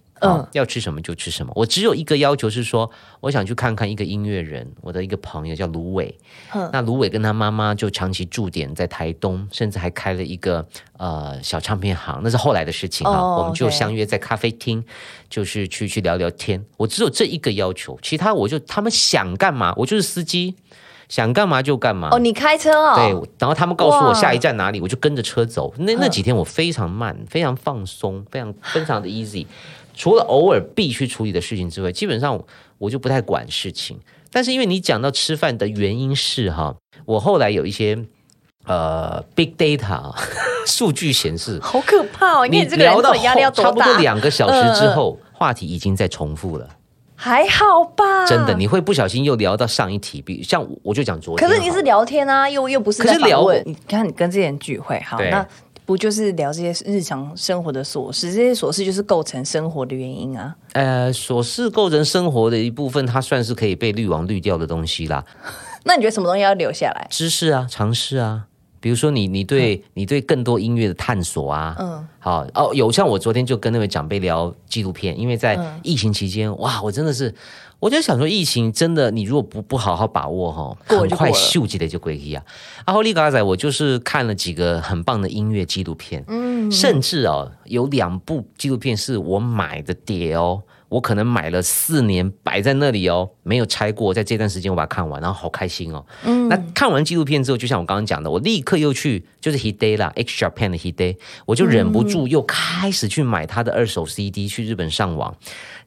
[0.53, 1.51] 要吃什么就吃什么。
[1.55, 6.17] 我只有一个要求是说，我想去看看一个音乐人，我的一个朋友叫卢伟。
[6.53, 10.65] 嗯那卢伟跟他妈妈就长期驻点在台东，甚至还开了一个
[10.97, 14.83] 呃小唱片行，那是后来的事情啊、哦我们就相约在咖啡厅，
[15.29, 16.63] 就是去去聊聊天。
[16.77, 20.55] 我只有这一个要求，其他我就他们想干嘛，我就是司机，
[21.09, 22.09] 想干嘛就干嘛。
[22.11, 25.73] 哦，你开车哦，对，然后他们告诉我下一站哪里，我就跟着车走。
[25.77, 29.45] 那那嗯几天我非常慢，非常放松，非常非常的 easy。
[29.95, 32.39] 除了偶尔必须处理的事情之外，基本上
[32.77, 33.99] 我就不太管事情。
[34.31, 37.97] 但是因为你讲到吃饭的原因是哈，我后来有一些
[38.65, 40.15] 呃 big data 啊
[40.67, 42.47] 数据显示，好可怕哦！
[42.47, 43.97] 你你看你这个人聊到到底压力要差不多？
[43.97, 46.67] 两个小时之后，话题已经在重复了。
[47.17, 48.25] 还好吧？
[48.25, 53.49] 真的，你会不小心又聊到上一题，比像我就讲昨天，可是你是聊天啊，又又不是可是聊。
[53.63, 55.47] 你看你跟这些人聚会，好，那
[55.85, 58.33] 不就是聊这些日常生活的琐事？
[58.33, 60.55] 这些琐事就是构成生活的原因啊。
[60.73, 65.23] 呃，琐事构成生活的一部分，它算是可以被滤网滤掉的东西啦。
[65.85, 67.07] 那你觉得什么东西要留下来？
[67.11, 68.47] 知识啊，尝试啊，
[68.79, 77.33] 比如说你你对、你对更多音乐的探索啊，嗯，好哦，有像我昨天就跟那位长辈聊纪录片，因为在嗯疫情期间，哇，我真的是，
[77.79, 82.43] 我就想说，疫情真的，你如果不不好好把握哈，很快秀起来就归一啊。
[82.85, 90.63] 然后利嘎仔，我就是看了几个很棒的音乐纪录片，嗯，甚至哦，有两部纪录片是我买的碟哦。
[90.87, 94.13] 我可能买了四年摆在那里哦，没有拆过。
[94.13, 96.05] 在这段时间我把它看完，然后好开心哦。
[96.23, 105.35] 嗯，那看完纪录片之后，就像我刚刚讲的，我立刻又去就是 He Day 啦，X Japan 的 He Day，我就忍不住又开始去买他的二手 CD，去日本上网。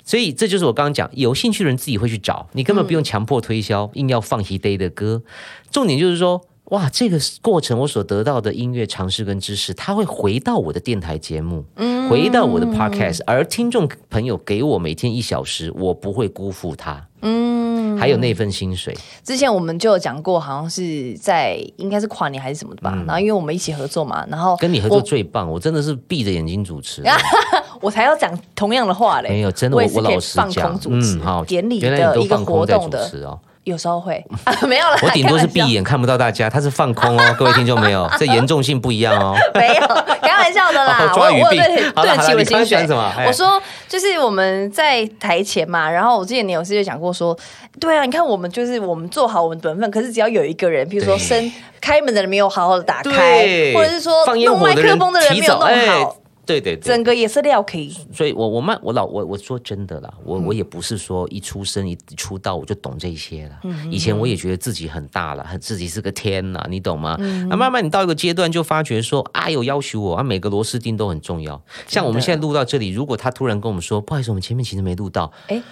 [0.09, 5.23] 所以这就是我刚刚讲，有兴趣的人自己会去找，你根本不用强迫推销，硬要放 He Day 的歌。
[5.71, 6.41] 重点就是说，
[6.71, 11.67] 哇，这个过程我所得到的音乐常识跟知识，它会回到我的电台节目，
[12.09, 17.07] 回到我的 podcast，而听众朋友给我每天一小时，我不会辜负他。
[17.21, 17.58] 嗯，
[17.99, 22.93] 还有那份薪水，之前我们就有讲过，好像是在应该是跨年还是什么的吧。
[23.07, 27.03] 然后因为我们一起合作嘛，然后嗯跟你合作最棒，我真的是闭着眼睛主持。
[27.81, 29.29] 我才要讲同样的话嘞。
[29.29, 33.39] 没有，真的，我我老实放讲空，主持嗯，好，典礼的一个活动的持哦。
[33.69, 38.11] 有时候会啊，没有了，我顶多是闭眼看不到大家，他是放空哦，各位听众没有？
[38.19, 39.37] 这严重性不一样哦。
[39.55, 39.87] 没有，
[40.23, 40.99] 开玩笑的啦。
[41.01, 47.37] 哦抓鱼币我我有对好了好了对得起我你刚刚薪水讲什么哎我说就是我们在台前嘛，然后我之前你有事就讲过说，
[47.81, 56.17] 对啊，你看我们就是我们做好我们本分，可是只要有一个人，比如说对声开门的人没有好好的打开，或者是说放烟弄麦火的人克风的人没有弄好，
[56.49, 57.95] 对对对整，个也是料可以。
[58.11, 63.61] 所以我我慢我老我我说真的啦，我我也不是说一出生一出道我就懂这些了。
[63.91, 67.19] 以前我也觉得自己很大了，很自己是个天呐，你懂吗？
[67.51, 71.63] 那慢慢你到一个阶段就发觉说啊，有要求我啊，每个螺丝钉都很重要。
[71.87, 75.63] 像我们现在录到这里，如果他突然跟我们说不好意思，我们前面其实没录到，哎，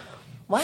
[0.49, 0.61] 哇，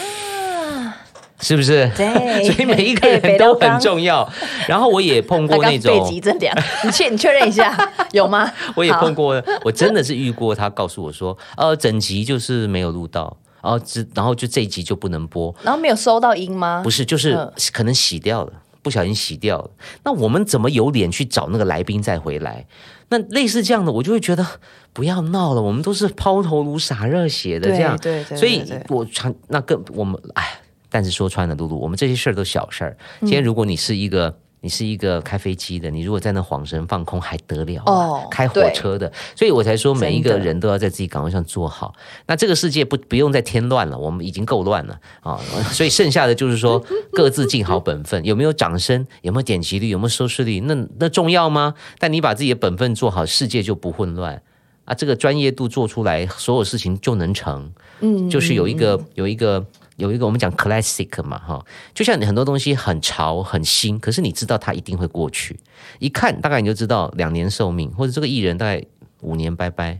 [1.43, 1.89] 是不是？
[1.95, 4.27] 对 所以每一个哎人都很重要。
[4.67, 7.77] 然后我也碰过 那种，你确你确认一下
[8.11, 8.51] 有吗？
[8.75, 16.81] 我也碰过，我真的是遇过，他告诉我说，呃，整集就是没有录到，然后只然后就这一集就不能播，然后没有收到音吗？
[16.83, 18.53] 不是，就是嗯可能洗掉了。
[18.81, 19.69] 不小心洗掉了，
[20.03, 22.65] 那我们怎么有脸去找那个来宾再回来？
[23.07, 24.45] 那类似这样的，我就会觉得
[24.91, 30.59] 不要闹了，我们都是抛头颅洒热血的这样，对对对所以我常那更我们哎，
[30.93, 32.97] 但是说穿了，露露，我们这些事儿都小事儿。
[33.21, 34.37] 嗯今天如果你是一个。
[34.65, 37.91] 你是一个开飞机的，你如果在那晃神放空还得了、啊？
[37.91, 41.93] 哦开火车的，所以我才说每一个人都要在自己岗位上做好。
[42.27, 45.37] 那这个世界不不用再添乱了，我们已经够乱了啊、
[45.73, 51.73] 所以剩下的就是说各自尽好本分， 有没有掌声，有没有点击率，有没有收视率，那那重要吗？
[51.99, 54.41] 但你把自己的本分做好，世界就不混乱。
[54.85, 57.69] 啊，这个专业度做出来，所有事情就能成。
[57.99, 59.65] 嗯，就是有一个有一个
[59.97, 65.59] 有一个我们讲 classic 嘛，哈，就像你很多东西很潮很新，可是你知道它一定会过去，
[65.99, 68.83] 一看大概你就知道两年寿命，或者这个艺人大概
[69.21, 69.99] 五年拜拜。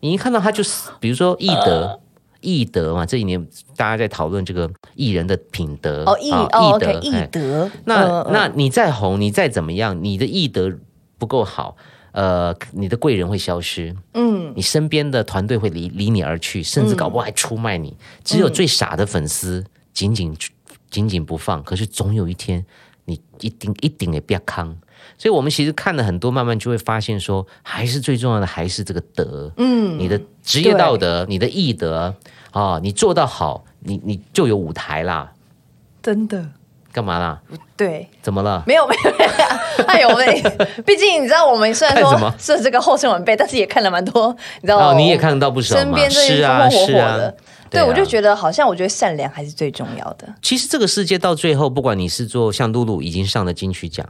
[0.00, 2.00] 你一看到他就是，比如说艺德。
[2.40, 3.44] 易德嘛，这一年
[3.76, 7.68] 大家在讨论这个艺人的品德哦，易啊哦易德哎德。
[7.84, 10.72] 那、那你再红，你再怎么样，你的艺德
[11.18, 11.76] 不够好，
[12.18, 17.96] 呃，你的贵人会消失，嗯，你身边的团队会离离你而去，甚至搞不好还出卖你。
[18.24, 20.36] 只有最傻的粉丝紧紧
[20.90, 22.66] 紧紧不放，可是总有一天
[23.04, 24.76] 你一定一定得变康。
[25.16, 32.12] 所以，我们其实看了很多，慢慢就会发现说，还是最重要的还是这个德，嗯，你的职业道德，你的义德
[32.50, 35.32] 啊，你做到好，你你就有舞台啦。
[36.02, 36.50] 真的，
[36.98, 37.40] 干嘛啦？
[37.76, 38.60] 对，怎么了？
[38.66, 40.42] 没有没有，没有哎呦喂！
[40.84, 45.80] 毕竟你知道，我们虽然说是这个后生晚辈，但是也看了蛮多，你知道，哦，你也看得到不少嘛？
[45.80, 47.36] 身边这些是啊，风风火是啊火的。。
[47.70, 50.26] 对，啊我就觉得好像我觉得善良还是最重要的。
[50.42, 54.04] 其实这个世界到最后，不管你是做像露露已经上了金曲奖，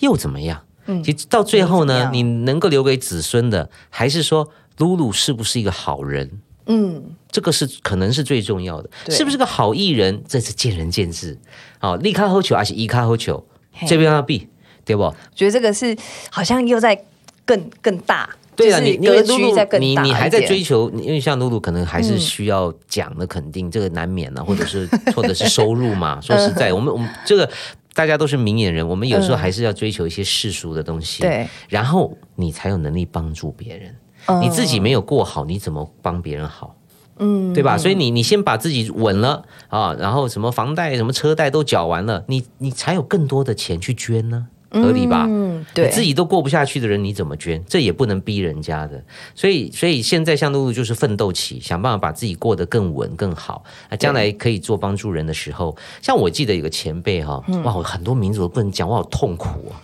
[0.00, 0.60] 又怎么样？
[0.84, 6.42] 嗯，其实到最后呢，你能够留给子孙的，还是说露露是不是一个好人？
[6.66, 7.02] 嗯，
[7.34, 10.22] 这个是可能是最重要的，是不是个好艺人？
[10.28, 11.36] 这是见仁见智。
[11.80, 13.44] 好、立卡喝球还是一卡喝球，
[13.88, 14.46] 这边要避，
[14.84, 15.12] 对不？
[15.34, 15.96] 觉得这个是
[16.30, 16.96] 好像又在
[17.44, 26.20] 更更大，对啊，就是你因为格局露露在更大你你还在追求，因为像露露可能还是需要讲的肯定，这个难免啊，或者是或者是收入嘛。
[26.22, 27.50] 说实在，我们我们这个
[27.94, 33.88] 大家都是明眼人，我们有时候还是要追求一些世俗的东西，对，然后你才有能力帮助别人。
[33.88, 36.73] 嗯你自己没有过好，你怎么帮别人好？
[37.18, 37.78] 嗯，对吧？
[37.78, 45.24] 所以你你先把自己稳了啊，然后什么房贷、什么车贷都缴完了，你你才有更多的钱去捐呢，合理吧？
[45.28, 47.62] 嗯，对，你自己都过不下去的人，你怎么捐？
[47.68, 49.00] 这也不能逼人家的。
[49.34, 53.62] 所以，所以现在像露露就是奋斗期，想办法把自己过得更稳、更好。
[53.88, 59.78] 啊，将来可以做帮助人的时候，像我记得有个前辈哈、嗯哇，我很多名字我不能讲，我好痛苦啊。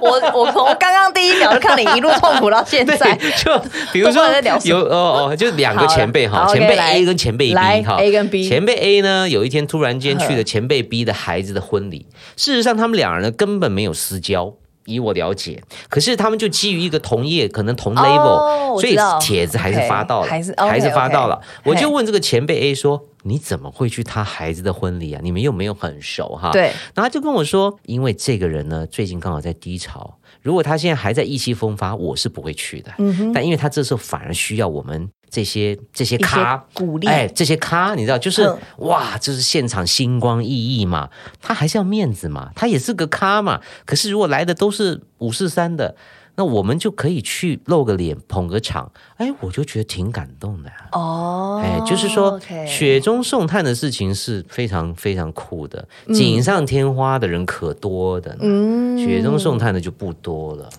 [0.00, 3.58] 我我从刚刚第一秒就看你一路痛苦到现在， 就
[3.92, 4.24] 比如说
[4.64, 12.06] 有哦哦，就两个前辈哈，前辈 A 跟前辈 B 哈 A 跟 B 前辈 A 呢，有一天突然间去了前辈 B 的孩子的婚礼，
[12.36, 14.54] 事实上他们两人呢根本没有私交。
[14.88, 21.40] 以我了解，可是他们就基于一个同业，可能同 level，、所以帖子还是发到了，还是还是 OK，OK，发到了。
[21.64, 25.20] 我就问这个前辈 A 说：“你怎么会去他孩子的婚礼啊？
[25.22, 26.62] 你们又没有很熟哈？”对，
[26.94, 32.92] 然后他就跟我说，因为这个人呢，最近刚好在低潮，如果他现在还在意气风发，我是不会去的。
[32.98, 41.08] 嗯但因为他这时候反而需要我们这些这些咖些鼓励哎，这些咖，你知道，就是、嗯哇，就是现场星光熠熠嘛，
[41.40, 43.60] 他还是要面子嘛，他也是个咖嘛。
[43.84, 45.94] 可是如果来的都是五四三的。
[46.40, 60.70] 那我们就可以去露个脸、捧个场，哎，我就觉得挺感动的呀、哦，哎，就是说雪中送炭的事情是非常非常酷的，锦上添花的人可多的，嗯雪中送炭的就不多了。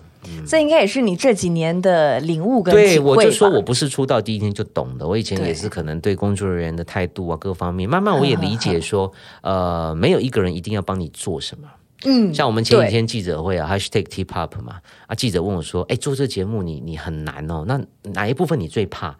[0.46, 9.12] 这应该也是你这几年的领悟跟对，我就说我不是出道第一天就懂的，我以前也是可能对工作人员的态度啊各方面，慢慢我也 理解说，
[9.42, 11.68] 呃，没有一个人一定要帮你做什么。
[12.04, 17.78] 嗯，像我们前几天记者会啊，#hashtag T Pop 嘛，啊，记者问我说：“哎，做这节目你你很难哦，那
[18.12, 19.14] 哪一部分你最怕？”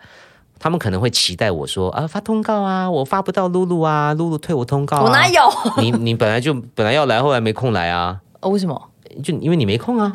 [0.59, 5.41] 他们可能会期待我说：“啊，发通告啊，我发不到露露啊，露露退我通告、啊。”我哪有？
[5.79, 8.81] 你你本来就本来要来，后来没空来啊， 哦为什么？
[9.23, 10.13] 就因为你没空啊。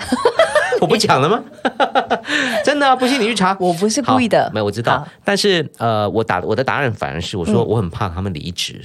[0.82, 1.44] 我不讲了吗？
[2.64, 3.56] 真的啊，不信你去查。
[3.60, 8.82] 我不是故意的，没有我知道，但是呃，我答我的答案反而是我说我很怕他们离职，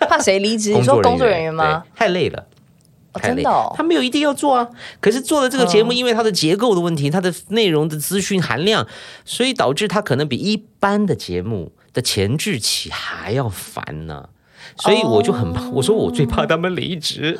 [0.00, 0.72] 怕谁离职？
[0.72, 1.84] 你说工作人员吗？
[1.94, 2.46] 太累了。
[3.20, 4.68] 真的哦他没有一定要做啊。
[5.00, 8.86] 可是做了这个节目，因为它的结构的问题，它的内容的资讯含量，
[9.24, 14.28] 所以导致它可能比一般的节目的前置期还要烦呢。
[14.80, 17.36] 所以我就很怕，我说我最怕他们离职。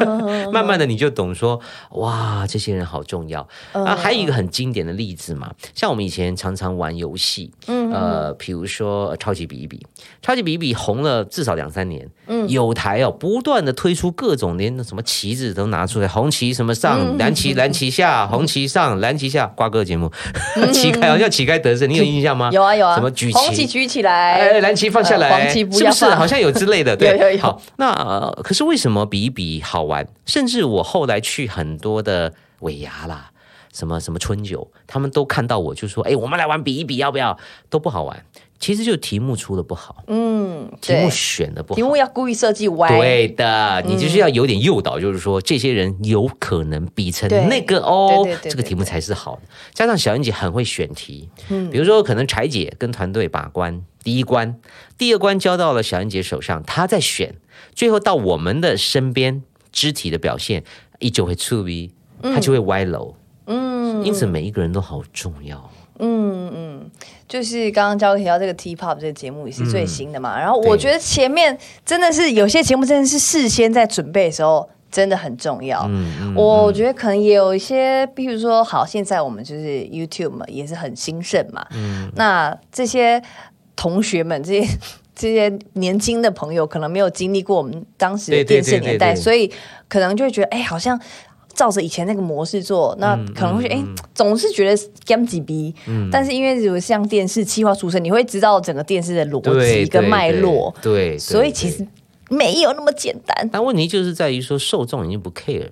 [0.52, 3.94] 慢慢的你就懂说，哇，这些人好重要啊。
[3.96, 9.84] 还有一个很经典的例子嘛，像我们以前常常玩游戏，呃，比如说呃超级比一比，
[10.22, 20.10] 超级比一比红了至少两三年，嗯有台哦不断的推出各种连什么旗子都拿出来，红旗什么上，蓝旗蓝旗下，红旗上，蓝旗下，瓜哥节目，
[20.72, 22.50] 旗开好像旗开得胜，你有印象吗？
[22.52, 23.66] 有啊有啊，什么举红旗旗？
[23.66, 26.04] 举起来，哎，蓝旗放下来，呃黄旗不是不是？
[26.14, 30.06] 好像有之类的，对，有有有好，那、呃、可是为什么比一比好玩？
[30.26, 33.30] 甚至我后来去很多的尾牙啦，
[33.74, 37.36] 什么什么春酒，他们都看到我就说：“哎，我们来玩比一比，要不要？”
[37.68, 38.24] 都不好玩。
[38.60, 41.76] 其实就题目出的不好，嗯，题目对，选的不好。
[41.76, 49.42] 题目要故意设计歪，对的，你就是要有点诱导，就是说这些人有可能比成那个哦这个题目才是好的。
[49.74, 51.28] 加上小英姐很会选题，
[51.70, 54.58] 比如说可能柴姐跟团队把关第一关，
[54.96, 57.34] 第二关交到了小英姐手上，她在选，
[57.74, 60.64] 最后到我们的身边，肢体的表现
[61.00, 61.90] 依旧会触逼，
[62.22, 63.14] 她就会歪楼。
[63.18, 65.70] 嗯，因此每一个人都好重要。
[66.00, 66.90] 嗯嗯
[67.28, 75.86] 就是刚刚交提到这个 T Pop 这个节目也是最新的嗯嘛，然后我觉得前面真的是有些节目真的是事先在准备的时候真的很重要。
[75.88, 81.64] 嗯我觉得可能也有一些，比如说，好，现在我们就是 YouTube 嘛，也是很兴盛嘛。
[81.70, 83.22] 嗯那这些
[83.76, 84.78] 同学们，这些
[85.14, 89.48] 这些年轻的朋友，可能没有经历过我们当时的电视年代，对对对所以
[89.88, 91.00] 可能就会觉得，哎，好像。
[91.54, 93.82] 照着以前那个模式做，那嗯可能会哎、
[94.14, 95.74] 总是觉得 gam 几逼，
[96.10, 101.86] 但是因为如果像电视企划出身，你会知道整个电视的逻对，辑跟对脉络，对，对所以其实
[102.28, 103.48] 没有那么简单。
[103.52, 105.70] 但问题就是在于说，受众已经不 care 了，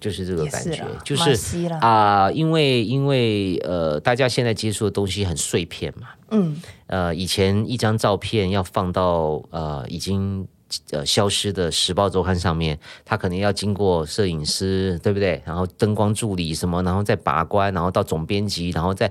[0.00, 10.46] 就是这个感觉是，就是啊、因为因为呃，大家现在接触的东西很碎片嘛，嗯，呃，以前一张照片要放到呃已经
[10.90, 15.42] 呃消失的《时报周刊》上面，他可能要经过摄影师，对不对？
[15.44, 19.10] 然后灯光助理什么，然后再把关，然后到总编辑，然后再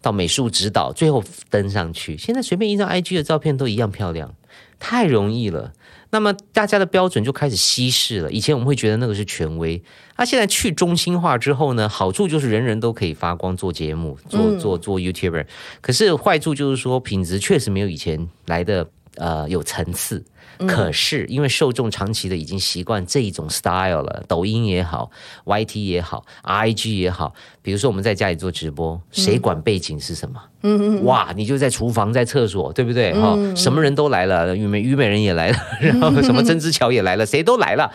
[0.00, 2.16] 到美术指导，最后登上去。
[2.16, 4.34] 现在随便一张 IG 的照片都一样漂亮，
[4.78, 5.72] 太容易了。
[6.10, 8.30] 那么大家的标准就开始稀释了。
[8.30, 9.82] 以前我们会觉得那个是权威，
[10.16, 15.46] 那、现在去中心化之后呢，好处就是人人都可以发光做节目，做做做 YouTuber。
[15.80, 20.24] 可是坏处就是说品质确实没有以前来的呃有层次。
[20.66, 25.10] 可是因为受众长期的已经习惯这一种 style 了，抖音也好
[25.44, 30.40] ，YT 也好，IG 也好，比如说我们在家里做直播，谁管背景是什么？
[30.62, 33.12] 嗯嗯，哇，你就在厨房，在厕所，对不对？
[33.12, 37.92] 哈、什么人都来了，虞美虞美人也来了， 然后什么曾之乔也来了，谁都来了，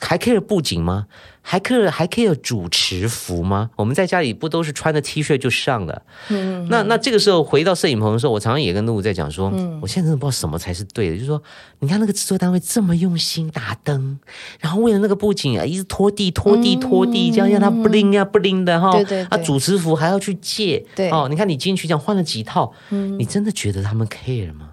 [0.00, 1.06] 还 care 布景吗？
[1.46, 3.68] 还 care 还 care 主持服吗？
[3.76, 6.02] 我们在家里不都是穿着 T 恤就上了？
[6.30, 9.50] 嗯，那那这个时候回到摄影棚的时候，我常常也跟露露在讲说，
[9.82, 11.42] 我现在真的不知道什么才是对的，就是说，
[11.80, 14.18] 你看那个制作单位这么用心打灯，
[14.58, 22.72] 然后为了那个布景啊，一直拖地拖地拖地，这样让它不灵呀不灵的哈，对对啊，主持服还要去借，对哦，你看你进去这样换了几套，
[23.18, 24.70] 你真的觉得他们 care 吗？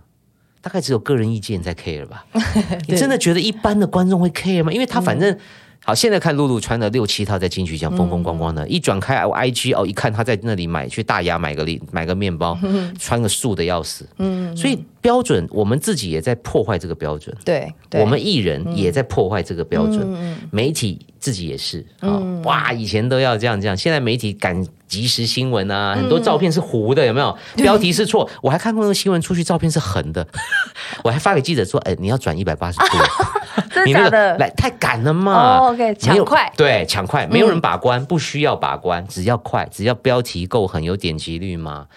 [0.61, 2.25] 大概只有个人意见在 care 吧。
[2.87, 4.71] 你真的觉得一般的观众会 care 吗？
[4.71, 5.37] 因为他反正。
[5.83, 12.55] 好，现在看露露穿了六七套在金曲奖风风光光的，一转开 IG 哦，一看他在那里买去大牙买个里买个面包，
[12.99, 17.99] 穿个素的要死，嗯，所以标准我们自己也在破坏这个标准，对，对。
[18.01, 27.35] 我们艺人也在破坏这个标准，媒体自己也是啊、哇，以前都要这样这样，现在媒体赶即时新闻啊，很多照片是糊的，有没有？
[27.55, 30.25] 标题是错，我还看过那个新闻出去照片是横的，
[31.03, 32.85] 我还发给记者说，哎，你要转一百八十度。
[33.69, 34.37] 真你那个的？
[34.37, 36.51] 来太赶了嘛、抢快。
[36.55, 41.87] 对，抢快，没有人把关，不需要把关，只要快，只要标题够狠，有点击率嘛。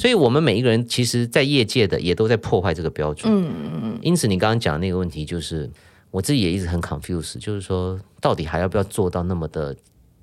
[0.00, 3.30] 所以，我们每一个人其实，在业界的也都在破坏这个标准。
[3.30, 3.98] 嗯嗯嗯。
[4.00, 5.70] 因此，你刚刚讲的那个问题，就是
[6.10, 9.76] 我自己也一直很 confused，就是说，到底还要不要做到那么的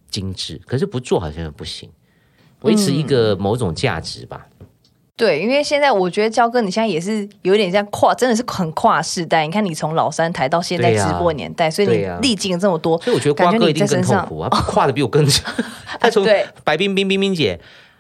[0.10, 0.60] 精致？
[0.66, 1.88] 可是不做好像也不行，
[2.62, 4.48] 维持一个某种价值吧。
[5.16, 9.46] 对，因为现在我觉得焦哥，你现在也是有点像跨，真的是很跨世代。
[9.46, 15.54] 你看，你从老三台到现在直播年代，所以你历经了这么多，所以我觉得瓜哥一定更痛苦啊，跨的比我更长。
[16.02, 17.60] 他从对白冰冰冰冰姐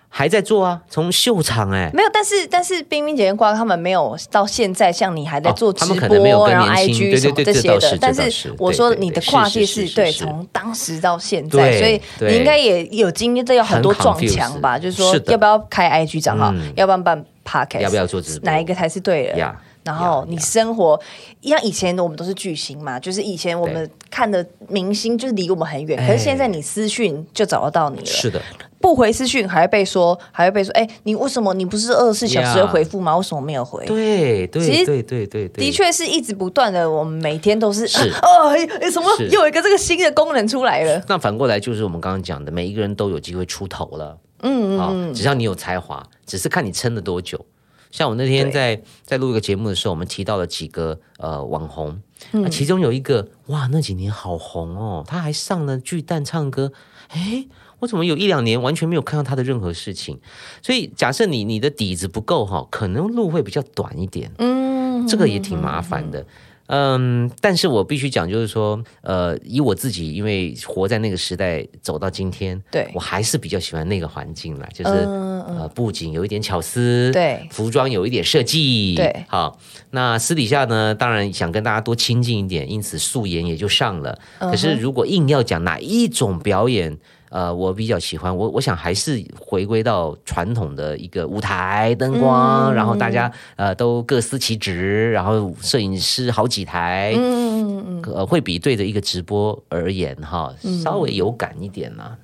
[0.09, 7.97] 还在做啊，从秀场哎、没有，但是但是冰冰姐跟瓜哥他们没有到现在像你还在哦做直播，更然后 IG 什么对这些的。
[7.99, 14.79] 但是是我说你的跨界是对，从当时到现在，所以你应该也有经历到有很多撞墙吧？
[14.79, 18.49] 就是说要不要开 IG 账号嗯，要不要办 Podcast，要不要做直播？
[18.49, 19.37] 哪一个才是对的？
[19.37, 20.99] 呀然后你生活，
[21.41, 26.07] 像以前我们都是巨星嘛，就是以前我们看的明星就是离我们很远，哎。
[26.07, 28.41] 可是现在你私讯就找得到你了，是的，
[28.79, 33.15] 不回私讯还会被说，还会被说，哎，你为什么你不是二十四小时会回复吗？
[33.17, 33.85] 为什么没有回？
[33.85, 35.49] 对其实对对对对。
[35.49, 38.09] 对，的确是一直不断的，我们每天都是是。
[38.21, 44.17] 哦，哎哎什么又有一个这个新的功能出来了，那反过来就是我们刚刚讲的，每一个人都有机会出头了。
[44.43, 47.43] 嗯嗯只要你有才华，只是看你撑了多久。
[47.89, 51.99] 像我那天在在录一个节目的时候，我们提到了几个呃网红，
[52.33, 52.43] 嗯。
[52.43, 56.71] 那其中有一个哇，那几年好红哦，他还上了巨蛋唱歌，
[57.13, 57.47] 诶，
[57.79, 60.19] 我怎么有一两年完全没有看到他的任何事情？
[60.61, 64.31] 所以假设你你的底子不够哈，可能路会比较短一点。
[64.39, 66.25] 嗯，这个也挺麻烦的。
[66.69, 79.57] 嗯，但是我必须讲，就是说，呃，以我自己，因为活在那个时代，走到今天，对我还是比较喜欢那个环境啦，就是、嗯呃，布景有一点巧思，对服装有一点设计，对好。
[79.91, 84.19] 那私底下呢，当然想跟大家多亲近一点，因此素颜也就上了。
[84.39, 86.97] 嗯可是如果硬要讲哪一种表演，
[87.29, 92.73] 呃，我比较喜欢，我我想还是回归到传统的一个舞台灯光，嗯。
[92.73, 100.53] 然后大家呃都各司其职，然后摄影师好几台，嗯嗯嗯，呃，会比对着一个直播而言哈，
[100.83, 102.17] 稍微有感一点啦。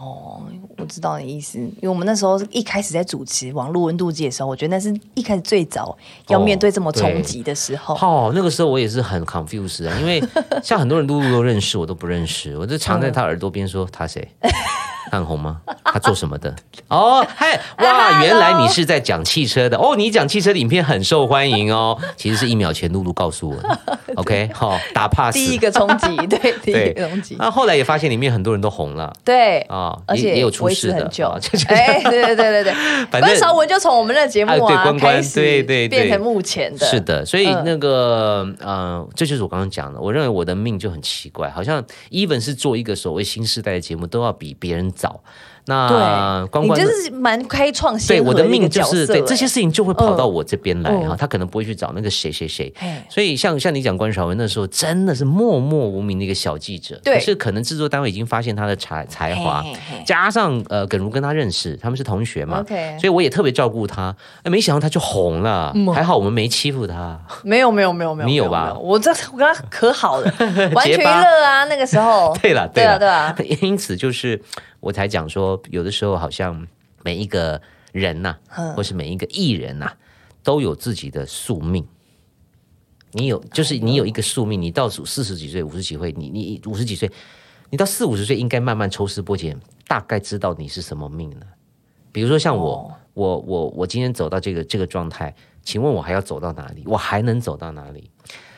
[0.00, 0.40] 哦，
[0.78, 5.94] 我知道你意思，因为我们那时候一开始在主持网络温度计的时候，我觉得那是一开始最早
[6.28, 10.22] 要面对这么冲击的时候，哦，那个时候我也是很 confused 啊，因为
[10.62, 14.26] 像很多人露露都认识，我都不认识，我就常在他耳朵边说他谁，
[15.10, 15.60] 他很红吗？
[15.84, 16.54] 他做什么的？
[16.88, 21.98] 哦，嗨，哇，原来你是在讲汽车的哦，你讲汽车的影片很受欢迎哦。
[22.16, 23.78] 其实是一秒前露露告诉我的，
[24.14, 25.34] OK，好，打 pass。
[25.34, 27.36] 第一个冲击， 对，第一个冲击。
[27.38, 37.24] 那后来也发现里面很多人都红了，对啊，而且也有出事的，对对对对对，关韶文就从我们的节目啊开始，对对，变成目前的，是的。
[37.24, 45.20] 所以那个呃，这就是我刚刚讲的，我认为我的命就很奇怪，好像 even 是做一个所谓新时代的节目，都要比别人早。
[45.66, 52.72] 那关关，你就是蛮开创性，对我的命就是对这些事情就会跑到我这边来哈，他可能不会去找那个谁谁谁，
[53.08, 59.62] 所以像像你讲关晓雯那时候真的是默默无名的一个小记者，可是可能制作单位已经发现他的才才华，
[60.04, 62.64] 加上呃耿如跟他认识，他们是同学嘛，
[62.98, 68.74] 所以我也特别照顾他，哎，没想到他就红了，还好我们没欺负他， 没有没有没有没有，你有吧？
[68.80, 70.34] 我这我跟他可好了，
[70.74, 74.40] 完全娱乐啊那个时候， 对了对了对了，因此就是。
[74.80, 76.66] 我才讲说，有的时候好像
[77.02, 77.60] 每一个
[77.92, 78.36] 人呐，
[78.74, 79.92] 或是每一个艺人呐，
[80.42, 81.86] 都有自己的宿命。
[83.12, 87.10] 你有，就是你有一个宿命，你到四十几岁、五十几岁，你你五十几岁，
[87.68, 91.46] 你到四五十岁，应该慢慢抽丝剥茧，大概知道你是什么命了。
[92.12, 96.84] 比如说像我，我我我今天走到这个这个状态，请问我还要走到哪里？
[96.86, 98.10] 我还能走到哪里？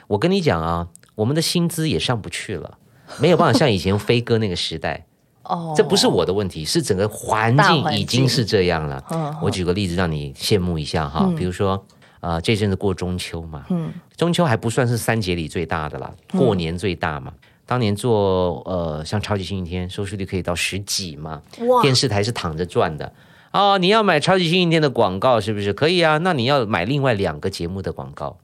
[0.07, 2.79] 我跟你讲啊，我们的薪资也上不去了，
[3.19, 5.07] 没有办法像以前飞哥那个时代。
[5.45, 9.03] 哦，这不是我的问题，是整个环境已经是这样了。
[9.43, 11.85] 我举个例子让你羡慕一下哈，比如说，
[12.21, 17.33] 呃，这阵子过中秋嘛，嗯，中秋还不算是三节里最大的啦，过年最大嘛。
[17.65, 21.41] 当年做呃像超级星期天，收视率可以到十几嘛，
[21.81, 23.13] 电视台是躺着赚的
[23.53, 23.79] 哦。
[23.79, 26.19] 你要买超级星期天的广告是不是可以啊？
[26.19, 28.37] 那你要买另外两个节目的广告。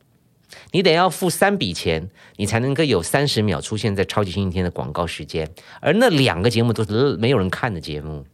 [0.72, 5.48] 你得要付三笔钱，你才能够有三十秒出现在超级星期天的广告时间，
[5.80, 8.24] 而那两个节目都是没有人看的节目，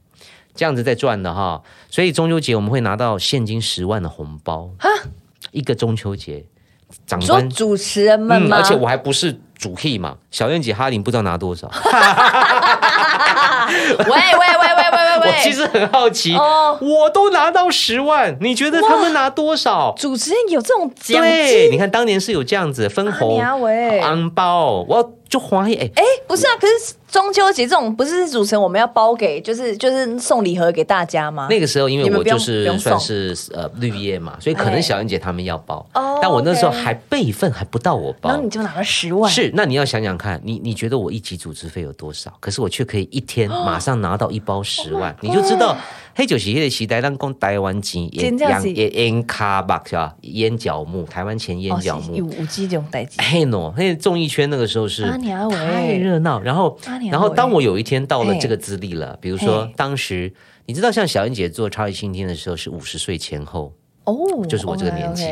[0.55, 1.63] 这样子在赚的哈。
[1.91, 4.71] 所以中秋节我们会拿到现金十万的红包，
[5.51, 6.45] 一个中秋节，
[7.07, 8.59] 长官主持人们吗？
[8.59, 11.71] 而且我还不是主 key 嘛，小燕姐哈林不知道拿多少。
[13.99, 15.29] 喂喂喂喂喂喂！
[15.29, 19.95] 我其实很好奇，我都拿到十万，你觉得他们拿多少？
[19.97, 21.71] 主持人有这种奖金？
[21.73, 23.41] 你看当年是有这样子分红、
[24.03, 26.95] 安包，我就怀疑哎哎，不是啊，可是。
[27.15, 31.47] 中秋节这种不是主持人我们要包给，就是就是送礼盒给大家吗？
[31.49, 35.87] 那个时候因为我就是算是呃绿叶嘛，所以可能小燕姐他们要包，
[36.21, 39.31] 但我那时候还备份还不到我包，然后你就拿了十万。
[39.31, 42.33] 是，那你要想想看，你你觉得我一集组织费有多少？
[42.41, 45.77] 可是我却可以一天马上拿到一包十万，你就知道。
[46.17, 50.15] 黑酒企业的时代，让讲台湾钱烟烟烟卡吧是吧？
[50.21, 53.17] 烟角木，台湾钱烟角木，有五 G 这种代际。
[53.21, 56.41] 嘿喏，那综艺圈那个时候是太热闹。
[56.41, 56.79] 然后，
[57.11, 60.33] 然后当我有一天到了这个资历了，比如说当时，
[60.67, 63.73] 你知道像小燕姐做超级星天的时候是五十岁前后。
[64.05, 64.15] 哦，
[64.47, 65.25] 就是我这个年纪。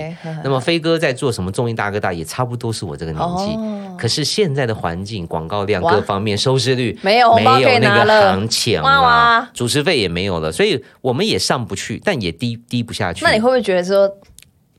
[0.43, 3.55] 那么飞哥在做什么综艺大哥大，也差不多是我这个年纪。
[4.03, 13.24] 可是现在的环境、广告量各方面、收视率没有没有那个行情了，主持费也没有了，所以我们也上不去，但也低低不下去。
[13.24, 14.11] 那你会不会觉得说，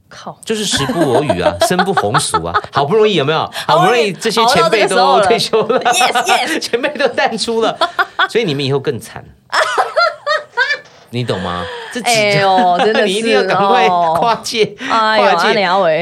[0.09, 3.49] 靠，就是时不我与啊， 生不逢时啊，好不容易有没有？
[3.65, 7.79] 好不容易这些前辈都退休了，yes yes， 前辈都淡出了，
[8.29, 9.23] 所以你们以后更惨。
[11.13, 11.63] 你懂吗？
[11.93, 15.53] 这哎呦，真的 你一定要赶快跨界，跨界。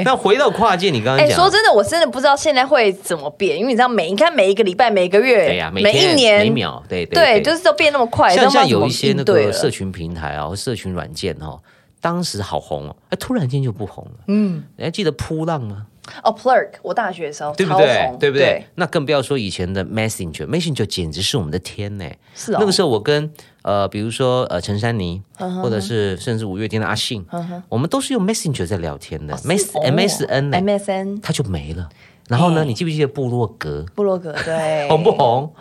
[0.05, 8.34] 那回到跨界，你刚刚讲，说真的，我真的不知道现在会怎么变，因为你知道，每你看每一个礼拜、每个月，对呀，每一年、每秒，对对，就是都变那么快。
[8.34, 11.59] 像像有一些那个社群平台啊，或社群软件哈，
[11.99, 14.12] 当时好红哦，哎，突然间就不红了。
[14.28, 15.88] 嗯，你还记得扑浪吗？
[16.24, 18.12] 哦，Plurk，我大学的时候，对不对？
[18.20, 18.66] 对不对？
[18.76, 22.06] 那更不要说以前的 Messenger，Messenger 简直是我们的天呢。
[22.36, 23.32] 是那个时候，我跟
[23.62, 25.22] 呃，比如说呃，陈珊妮，
[25.62, 27.26] 或者是甚至五月天的阿信，
[27.70, 29.36] 我们都是用 Messenger 在聊天的。
[29.36, 31.88] MSN，MSN，它就没了。
[32.28, 32.64] 然后呢？
[32.64, 33.86] 你记不记得布洛格？
[33.93, 35.54] 布洛格对，红不红？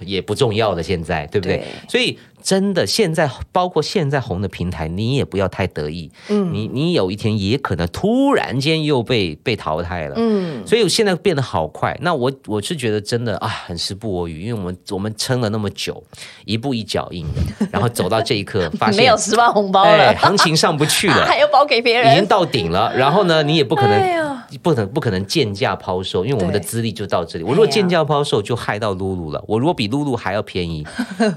[0.00, 1.64] 也不重要了，现在对不对？
[1.88, 2.18] 所以。
[2.42, 6.10] 真的，现在包括现在红的平台，你也不要太得意。
[6.28, 10.14] 嗯，你你有一天也可能突然间又被被淘汰了。
[10.16, 11.96] 嗯，所以现在变得好快。
[12.02, 16.02] 那我我是觉得真的啊，很时不我与，因为我们我们撑了那么久，
[16.44, 22.92] 一步一脚印的， 然后走到这一刻，发现没有十万红包了，行情上不去了， 还要包给别人，已经到顶了。
[22.96, 27.44] 然后呢，你也不可能不能不可能贱价抛售，因为我们的资历就到这里。
[27.44, 29.42] 我如果贱价抛售，就害到露露了。
[29.46, 30.86] 我如果比露露还要便宜，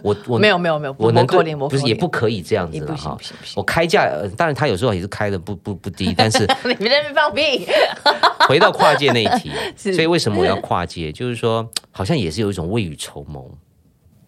[0.02, 0.93] 我我没有没有没有。
[0.98, 3.18] 我能够不是也不可以这样子了哈，
[3.56, 7.68] 我开价，当然他有时候也是开的不不不低， 但是你别在那边放屁。
[8.48, 11.12] 回到跨界那一题， 所以为什么我要跨界？
[11.12, 13.50] 就是说，好像也是有一种未雨绸缪。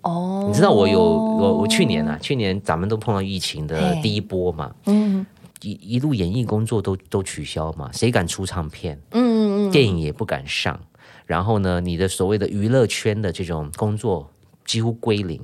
[0.01, 5.26] 哦，你知道我有我我去年啊，去年咱们都碰到疫情的第一波嘛，嗯
[5.61, 8.97] 一一路演艺工作都都取消嘛，谁敢出唱片？
[9.11, 10.80] 嗯嗯电影也不敢上，
[11.26, 14.30] 然后呢，你的所谓的娱乐圈的这种工作
[14.63, 15.41] 几乎归零。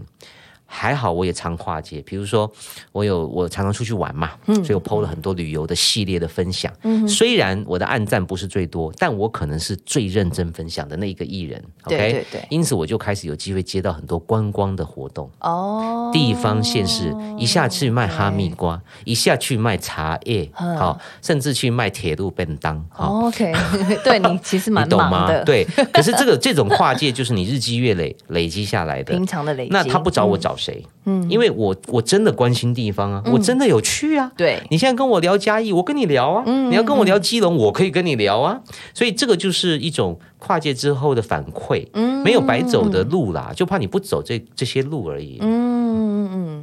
[0.74, 2.50] 还好我也常跨界，比如说
[2.94, 6.72] 我有我常常出去玩嘛，嗯所以我 PO 了很多旅游的系列的分享。
[7.08, 11.62] 虽然我的暗赞不是最多，但我可能是最认真分享的那一个艺人。
[11.84, 15.30] OK，对对因此我就开始有机会接到很多观光的活动。
[15.42, 23.52] 哦，地方县市，一下去卖哈密瓜，一下去卖茶叶，好，甚至去卖铁路便当，OK，
[24.06, 25.10] 对你其实蛮你 懂吗？
[25.10, 29.26] 忙的，，对，可是这个这种跨界就是你日积月累累积下来的平。
[29.26, 29.70] 常的累积。
[29.72, 30.86] 那他不找我找谁？
[31.06, 34.32] 嗯，因为我我真的关心地方啊，我真的有去啊。
[34.38, 38.62] 对，你现在跟我聊嘉义，我跟你聊啊；嗯你要跟我聊基隆，我可以跟你聊啊。
[38.94, 41.86] 所以这个就是一种跨界之后的反馈，
[42.24, 45.40] 没有白走的路啦，就怕你不走这这些路而已。
[45.42, 46.61] 嗯嗯嗯，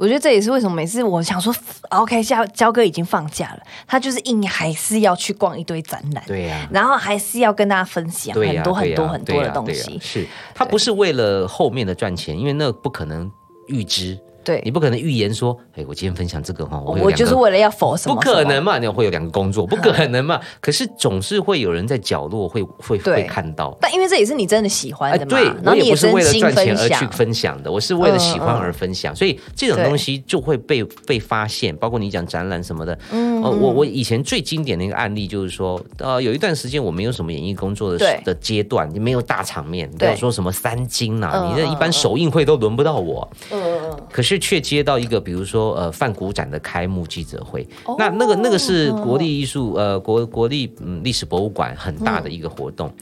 [0.00, 1.54] 我觉得这也是为什么每次我想说
[1.90, 10.26] ，OK，交交哥已经放假了，他就是硬还是要去逛一堆展览，对呀、然后还是要跟大家分享、很多很多很多的东西，是。
[10.54, 13.30] 他不是为了后面的赚钱，因为那不可能
[13.66, 14.60] 预知，对。
[14.64, 20.40] 你，不可能预言说，哎，我今天分享这个哈，我就是为了要否什么不可能嘛，你会有两个工作，不可 能嘛。
[20.60, 23.76] 可是总是会有人在角落会会会看到。
[23.80, 32.98] 但因为这也是你真的喜欢哎，的嘛，对，然后你我也不是为了赚钱而去，分享的，我是为了喜欢而分享，所以这种东西就会被被发现，包括你讲展览什么的。
[33.12, 43.28] 嗯呃，我我以前最经典的一个案例就是说，呃，有一段时间我没有什么演艺工作的的阶段，你没有大场面，不要说什么三金呐、嗯你这一般首映会都轮不到我。
[43.50, 52.92] 嗯嗯嗯，可是却接到一个，比如说呃范古展的开幕记者会，哦那那个那个是国立艺术呃国国立嗯历史博物馆很大的一个活动。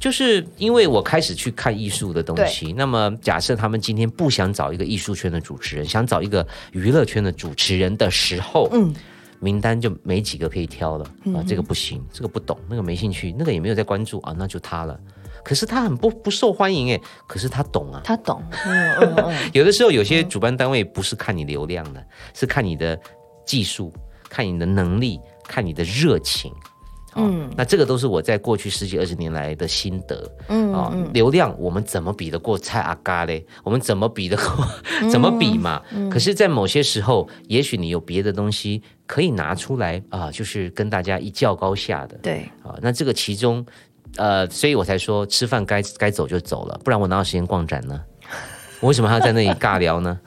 [0.00, 8.94] 就是因为我开始去看艺术的东西，那么假设他们今天不想找一个艺术圈的主持人，想找一个娱乐圈的主持人的时候，嗯，
[9.40, 11.04] 名单就没几个可以挑了
[11.34, 14.96] 啊，这个不行，这个不懂，那个没兴趣，那个也没有在关注啊，那就他了。
[15.48, 23.00] 可是他很不不受欢迎哎，可是他懂啊，他懂， 嗯嗯嗯，有的时候，有些主办单位不是看你流量的，是看你的
[23.46, 23.90] 技术、
[24.28, 26.52] 看你的能力、看你的热情。
[27.16, 30.30] 嗯，那这个都是我在过去十几二十年来的心得。
[30.48, 33.44] 嗯啊、流量我们怎么比得过蔡阿嘎嘞？
[33.64, 34.68] 我们怎么比得过？
[35.10, 35.82] 怎么比嘛？
[36.10, 42.16] 可是，在某些时候，也许你有别的东西可以拿出来啊、就是跟大家一较高下的。
[42.18, 43.64] 对，啊，那这个其中，
[44.16, 48.00] 呃，所以我才说吃饭该该走就走了，不然我哪有时间逛展呢？
[48.80, 50.18] 我为什么还要在那里尬聊呢？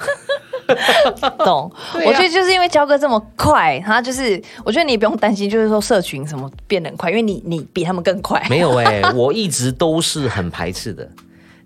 [1.39, 1.69] 懂。
[1.69, 8.45] 啊我觉得就是因为交哥这么快，他就是，我觉得你不用担心，就是说社群什么变得很快，因为你你比他们更快。
[8.49, 11.09] 没有哎、 我一直都是很排斥的。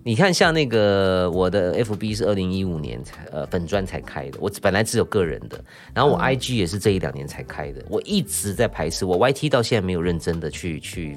[0.04, 5.58] 你看，像那个我的 FB 是二零一五年才呃粉砖才开的，我本来只有个人的，
[5.92, 11.16] 然后我 IG 也是这一两年才开的，我一直在排斥，我 YT 到现在没有认真的去去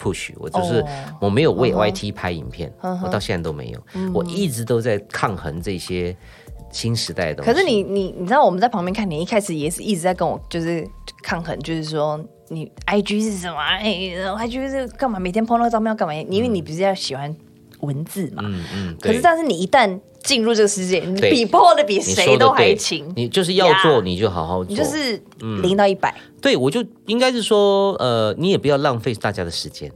[0.00, 0.86] push，我就是、哦
[1.20, 6.16] 我没有为 YT 拍影片，我到现在都没有，嗯我一直都在抗衡这些
[6.70, 7.52] 新时代的东西。
[7.52, 10.86] 可是你你你知道我们在旁边看，你一开始也是一直在跟我就是
[11.22, 13.58] 抗衡，就是说你 IG 是什么？
[13.58, 15.18] 哎、i g 是干嘛？
[15.20, 16.14] 每天 po 那个照片要干嘛？
[16.14, 17.34] 因为你不是要喜欢
[17.80, 18.42] 文字嘛。
[18.46, 25.20] 嗯嗯，可是但是你一旦进入这个世界，你比 po 的比你谁都还勤，你就是要做你就好好做，你就是
[25.60, 26.14] 零到一百。
[26.40, 29.90] 对，我就应该是说，呃，你也不要浪费大家的时间。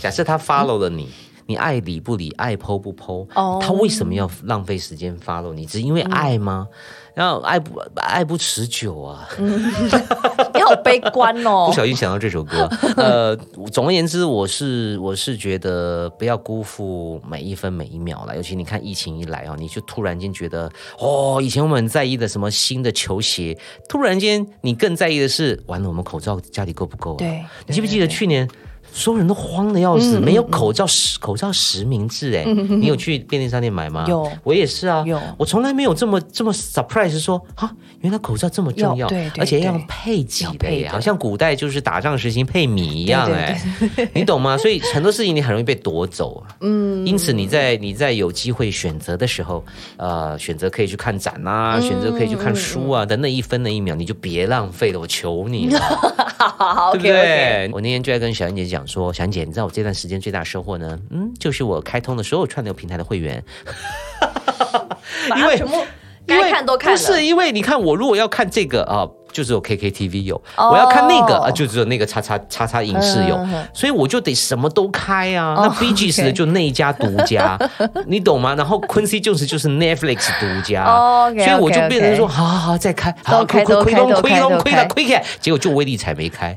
[0.00, 1.08] 假设他 follow 了你，
[1.46, 5.66] 你爱理不理，爱剖不剖，哦他为什么要浪费时间 follow 你？
[5.66, 6.68] 只因为爱吗？
[7.14, 9.28] 然后爱不爱不持久啊？
[9.38, 11.72] 你好悲观哦 不。
[11.74, 12.68] 小心想到这首歌。
[12.96, 13.36] 呃，
[13.70, 18.34] 总而言之，我是我是觉得不要辜负每一分每一秒了。
[18.36, 23.56] 尤其你看疫情一来啊，你就突然间觉得，哦，以前我们很在意的什么新的球鞋，
[23.88, 27.18] 突然间你更在意的是，完了我们口罩家里够不够、啊？
[27.18, 28.48] 对，你记不记得去年？
[28.92, 34.04] 所有人都慌的要死，没有口罩实口罩实名制哎，你有去便利商店买吗？
[34.06, 34.30] 有。
[34.44, 35.18] 我也是啊，有。
[35.38, 43.58] 我从来没有这么这么 surprise 说啊，原来口罩这么重要，要对对而且要配给的耶，要配好像古代就是打仗时行配米一样哎，
[44.14, 44.58] 你懂吗？
[44.58, 46.42] 所以很多事情你很容易被夺走。
[46.46, 49.64] 啊，嗯，因此你在你在有机会选择的时候，
[49.96, 55.80] 呃，选择可以去看展啊，选择可以去看书啊的那一分那一秒，你就别浪费了，我求你了。
[56.38, 57.06] 好好对不。
[57.06, 57.70] 对？
[57.72, 60.98] 我那天就在跟小燕姐讲说，小燕姐，你知道我这段时间最大的收获呢？
[61.10, 63.42] 嗯，就是我开通了所有串流平台的会员，
[65.28, 65.84] 把因为它全部
[66.26, 66.98] 该看都看了。
[66.98, 69.08] 不是因为你看我如果要看这个啊。
[69.32, 73.38] 就只有 KKTV 有，哦我要看那个啊，就只有那个叉叉叉叉影视有
[73.72, 75.54] 所以我就得什么都开啊。
[75.56, 77.58] 哦那 B G S 的就那一家独家，
[78.06, 78.54] 你懂吗？
[78.54, 86.56] 然后 Quincy Jones 就是 Netflix 独家，所以我就变成说，好好好，再开，好都开亏亏都亏都亏了亏开结果就威力彩没开，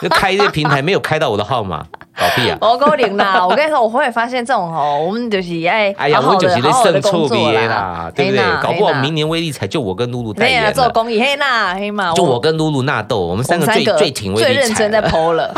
[0.00, 1.84] 就开这平台没有开到我的号码，
[2.18, 2.58] 搞屁啊！
[2.60, 3.46] 我够零啦！
[3.46, 8.44] 我跟你说，我会发现这种哦，我们就是爱哎呀，我就是在好好的胜错工作别啦，对不对？
[8.62, 10.72] 搞不好明年威力彩就我跟露露代言了。
[10.72, 11.74] 做公益，嘿呐
[12.14, 15.08] 就我跟露露纳豆，我们三个最最挺威最认真在了。
[15.08, 15.54] 剖了，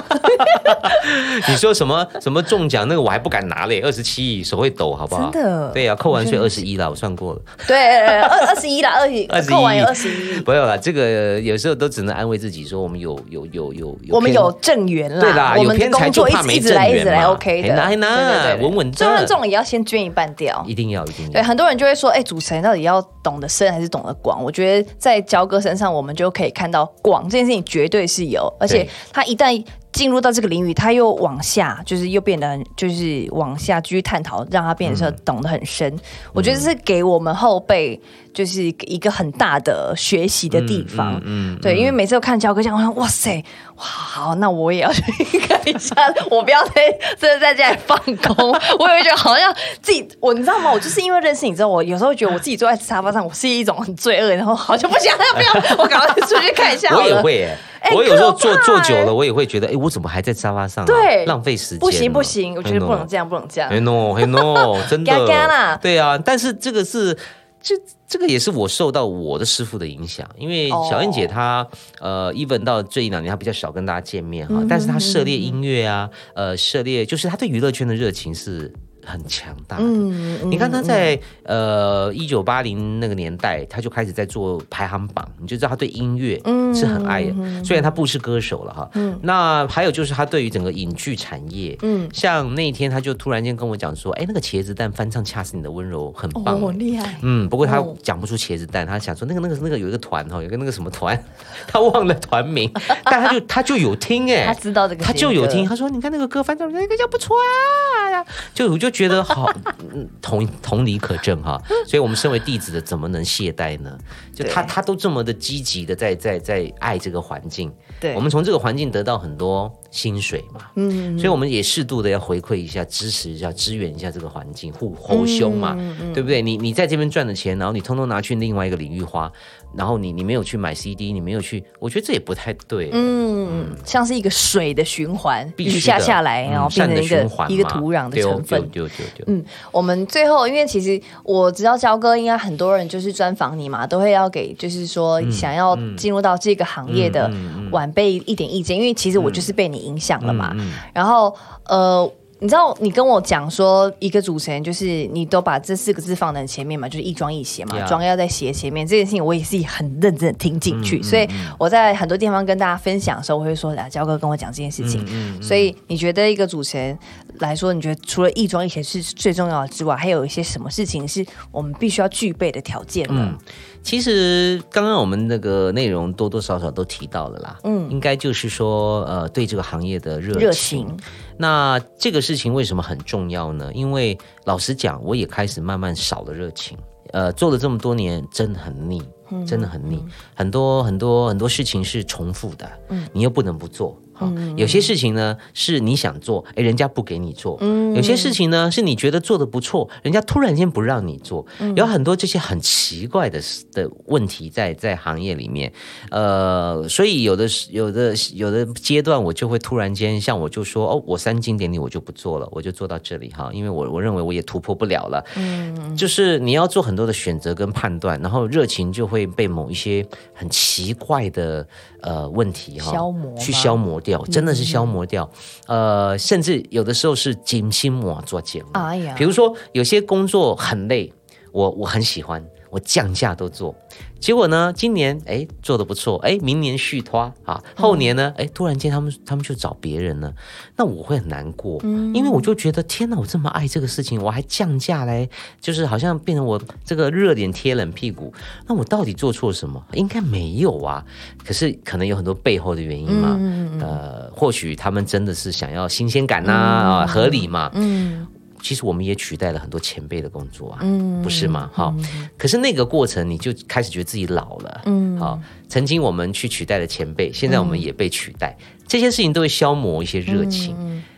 [1.48, 5.30] 你说什么什么中奖那个我还不敢拿嘞，二十七亿手会抖，好不好？
[5.30, 7.40] 真的对呀、扣完税二十一了，我算过了。
[7.66, 20.64] 对，二二十一啦，二十21扣完有二十一，没有啦，这个有时候都只能安慰自己说，我们有有有有有，我们有正缘啦，对啦有偏财就怕没一直来一直来 OK 的，嘿呐嘿呐对对对稳稳就算的这种也要先捐一半掉。
[20.66, 24.42] 一定要一定要对，很多人就会说，哎、主持人到底要懂得深还是懂得广？
[24.42, 28.90] 我觉得在焦哥身上，我们就可以看到广这件事情绝对是有，而且对。
[29.12, 35.94] 他一旦进入到这个领域，他又往下，就是又变得很，就是往下继续探讨，让他变得说懂得很深。
[36.32, 38.00] 我觉得这是给我们后辈
[38.32, 41.20] 就是一个很大的学习的地方。
[41.24, 43.44] 嗯对，因为每次都看焦哥这样，我想哇塞，
[43.76, 45.02] 哇好，那我也要去
[45.40, 45.94] 看一下，
[46.30, 50.70] 我不要再真的在家里放空， 我也会觉得好像自己，我你知道吗？
[50.72, 57.22] 我就是因为认识你之后，我有时候觉得我自己坐在沙发上，我是一种很罪恶，然后好像不想，不要，我赶快出去看一下好我也了。
[57.22, 57.48] 会
[57.94, 60.86] 我有时候坐坐久了，我也会觉得，哎、我怎么还在沙发上、
[61.26, 61.78] 浪费时间。
[61.78, 63.06] 不行不行，我觉得不能。
[63.06, 63.70] 这样，不能这样。
[63.70, 65.78] 嘿 no 嘿 no，真的。
[65.80, 67.16] 对啊，但是这个是
[67.62, 67.74] 这
[68.06, 70.86] 这个也是我受到我的师傅的影响，因为哦。
[70.90, 71.66] 小燕姐她、
[72.00, 78.72] 呃，even 到这一两年她比较少跟大家见面嗯哈，但是她涉猎音乐啊，呃，涉猎就是她对娱乐圈的热情是
[79.10, 79.82] 很强大的。
[79.84, 87.34] 嗯你看他在呃一九八零那个年代，他就开始在做排行榜，你就知道他对音乐嗯是很爱的。
[87.64, 88.90] 虽然他不是歌手了哈，
[89.22, 92.08] 那还有就是他对于整个影剧产业，嗯。
[92.12, 97.18] 像那一天他就突然间跟我讲说，哎，那个茄子蛋翻唱《恰似你的温柔》很棒、很，厉害。
[97.22, 97.96] 嗯，不过他哦。
[98.02, 101.18] 讲不出茄子蛋，他想说那个那个那个有一个团哈，有个那个什么团，
[101.66, 102.70] 他忘了团名，
[103.04, 109.50] 但他就他就有听哎、他知道这个他就有听，他说你看那个歌翻唱那个叫不错啊，就我就觉得好，
[109.94, 113.96] 嗯 同同理可证哈，所以我们身为弟子的怎么能懈怠呢？
[114.34, 118.14] 就他他都这么的积极的在在在爱这个环境，对。
[118.14, 121.18] 我们从这个环境得到很多薪水嘛，嗯。
[121.18, 126.40] 所以我们也适度的要回馈一下、支持一下、支援一下这个环境，互互凶嘛，嗯对不对？
[126.42, 129.30] 你你在这边赚的钱，然后你通通拿去另外一个领域花，
[129.74, 132.90] 然后你你没有去买 CD，你没有去，我觉得这也不太对。
[132.92, 138.60] 嗯，像是一个水的循环，必须下下来，嗯然后变成一个环一个土壤的成分。
[138.68, 147.30] 对对对对，嗯，我们最后，因为其实我知道焦哥应该很多人就是专访你嘛，都会要给就是说嗯想要进入到这个行业的
[147.70, 150.54] 晚辈一点意见，因为其实嗯我就是被你影响了嘛。
[150.92, 151.34] 然后
[151.66, 152.10] 呃。
[152.42, 158.86] 你知道，你跟我讲说，一个主持人就是你都把这四个字放在前面嘛，就是一庄一邪嘛庄要在谐前面。
[158.86, 161.28] 这件事情我也是很认真的听进嗯去，所以
[161.58, 165.42] 我在很多地方跟大家分享的时候，我会说啊，焦哥跟我讲这件事嗯情。
[165.42, 166.98] 所以你觉得一个主持人
[167.40, 173.28] 来说，你觉得除了一庄一谐是最重要的之外，还有一些什么事情是我们必须要具备的条件呢？
[173.32, 173.38] 嗯
[173.82, 180.40] 其实刚刚我们那个内容多多少少都提到了啦，嗯，应该就是说，呃，对这个行业的热情。
[180.40, 180.96] 热情
[181.36, 183.70] 那这个事情为什么很重要呢？
[183.74, 186.76] 因为老实讲，我也开始慢慢少了热情。
[187.12, 189.02] 呃，做了这么多年，真的很腻，
[189.44, 190.04] 真的很腻。
[190.34, 192.70] 很多很多很多事情是重复的，
[193.12, 193.98] 你又不能不做。
[194.20, 197.56] 好，有些事情呢是你想做，哎，人家不给你做；
[197.96, 201.46] 有些事情呢是你觉得做的不错，人家突然间不让你做。
[201.74, 203.40] 有很多这些很奇怪的
[203.72, 205.72] 的问题在在行业里面，
[206.10, 215.24] 呃，所以有的时有的有的阶段，我就会突然间，像我就说，哦，我三经典礼我就不做了，我就做到这里哈，因为我我认为我也突破不了了。
[215.36, 220.04] 嗯，就是你要做很多的选择跟判断，然后热情就会被某一些
[220.34, 221.66] 很奇怪的
[222.00, 225.30] 呃问题哈消磨去消磨掉，真的是消磨掉。
[225.66, 228.68] 呃，甚至有的时候是精心磨做节目。
[228.74, 231.12] 哎呀比，如说有些工作很累，
[231.52, 233.74] 我我很喜欢，我降价都做。
[234.18, 240.32] 结果呢，今年哎做的不错，哎，明年续拖啊，后年呢，哎，突然间他们他们就找别人了，
[240.76, 241.80] 那我会很难过，
[242.14, 248.32] 因为我就觉得天哪，我这么爱这个事情，我还降价嘞，就是好像变成我这个热脸贴冷屁股，
[248.66, 249.82] 那我到底做错什么？
[249.94, 251.02] 应该没有啊，
[251.42, 253.38] 可是可能有很多背后的原因嘛，
[253.80, 258.26] 呃，或许他们真的是想要新鲜感呐、啊，合理嘛，嗯
[258.62, 261.70] 其实我们也取代了很多前辈的工作啊，嗯，不是吗？
[261.72, 261.94] 好，
[262.36, 268.56] 可是那个过程你就开始觉得自己老了，嗯，好，曾经我们去取代了前辈，现在我们也被取代，
[268.86, 270.76] 这些事情都会消磨一些热情。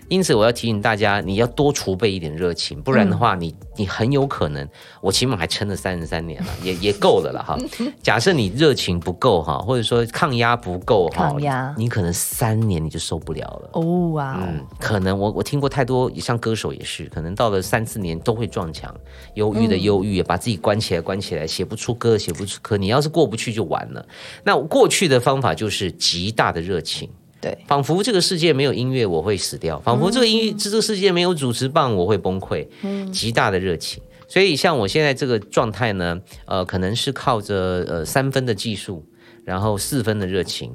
[0.09, 4.68] 因此，我要提醒大家，你要多储备一点热情，不然的话，你你很有可能，
[5.00, 7.57] 我起码还撑了三十三年了， 也也够了了哈。
[8.03, 13.70] 假设你热情不够哈，或者说抗压不够哈，抗压，你可能三年你就受不了了。
[13.72, 18.94] 哦哇，嗯，可能我我听过太多，像歌手也是，可能到了三四年都会撞墙，
[19.34, 22.76] 忧郁的忧郁，把自己关起来，关起来，写不出歌，写不出歌。
[22.76, 24.07] 你要是过不去就完了。
[24.44, 27.09] 那过去的方法就是极大的热情。
[27.43, 32.64] 对，仿佛这个世界没有音乐我会死掉，仿佛这个音乐这个世界没有主持棒我会崩溃。
[32.82, 39.05] 嗯，极大的热情，所以像我现在这个状态呢，呃，可能是靠着呃三分的技术，
[39.45, 40.72] 然后四分的热情，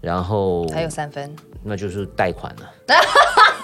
[0.00, 2.68] 然后还有三分，那就是贷款了。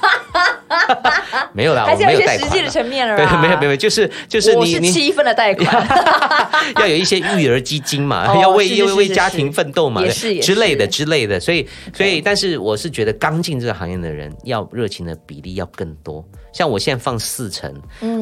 [1.53, 3.17] 没有啦，还是有一些实际的层面了。
[3.17, 5.89] 对，没有没有，就是就是你你七分的贷款，
[6.81, 10.03] 要有一些育儿基金嘛， 要为为为家庭奋斗嘛，
[10.43, 11.39] 之类的之类的。
[11.39, 16.25] 所以所以，但是我是觉得刚进这个行业的人，要热情的比例要更多。
[16.55, 17.75] 像我现在放四成，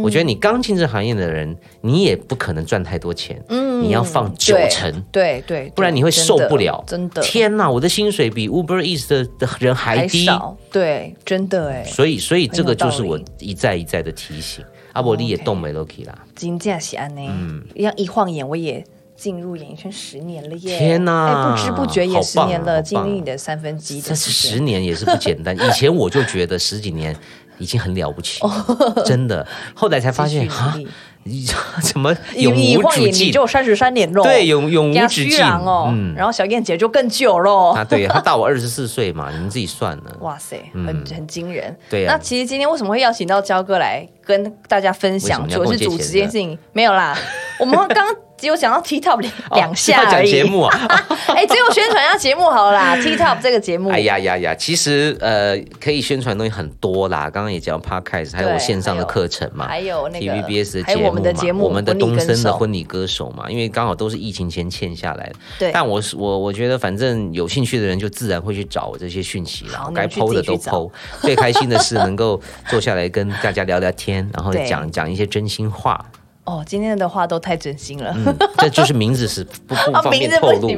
[0.02, 3.40] 我觉得你刚进这行业的人，你也不可能赚太多钱。
[3.50, 6.82] 嗯，你要放九成，对对，不然你会受不了。
[6.86, 10.26] 真的，天哪，我的薪水比 Uber Eats 的的人还低。
[10.70, 11.84] 对，真的哎。
[11.84, 14.64] 所以所以这个就是我一再一再的提醒。
[14.94, 18.82] 阿伯利也动没 l o k 啦，金价喜安呢，嗯，一样一晃眼我也
[19.14, 20.78] 进入演艺圈十年了耶。
[20.78, 24.00] 天哪，不知不觉也十年了，经历你的三分之一。
[24.00, 25.54] 这十年也是不简单。
[25.56, 27.14] 以前我就觉得十几年。
[27.58, 28.40] 已经很了不起，
[29.04, 29.46] 真的。
[29.74, 30.74] 后来才发现啊，
[31.24, 31.46] 你
[31.82, 33.28] 怎么永无止境？
[33.28, 35.88] 你就三十三年喽，对，永永无止境哦。
[35.92, 37.70] 嗯，然后小燕姐就更久喽。
[37.70, 40.16] 啊，对，她大我二十四岁嘛， 你们自己算了。
[40.20, 41.76] 哇塞，很很惊人。
[41.88, 46.58] 对那其实今天为什么会邀请到焦哥来跟大家分享，主要是主持这件事情？
[46.72, 47.16] 没有啦，
[47.60, 48.06] 我们刚。
[48.42, 50.28] 只有讲到 TikTok 两两下而已。
[50.28, 50.76] 节目啊，
[51.32, 52.96] 哎，只有宣传一下节目好了啦。
[53.00, 57.30] T Top 这个节目，哎呀呀呀，其实呃，可以宣传东西很多啦。
[57.30, 60.82] 刚刚也讲 Podcast，还有我线上的课程嘛，还有那个 TVBS
[61.22, 65.34] 的节目嘛，我们的东森的婚礼歌手嘛，因为刚好都是疫情前欠下来的。
[65.60, 69.88] 对，但我是我，我觉得反正有兴趣的人就自然会去找我这些讯息了。
[69.94, 70.90] 该剖的都剖。
[71.20, 76.04] 最开心的是能够坐下来跟大家聊聊天，然后讲讲一些真心话。
[76.44, 78.12] 哦，今天的话都太真心了。
[78.58, 80.68] 这就是名字是不不 方便透露。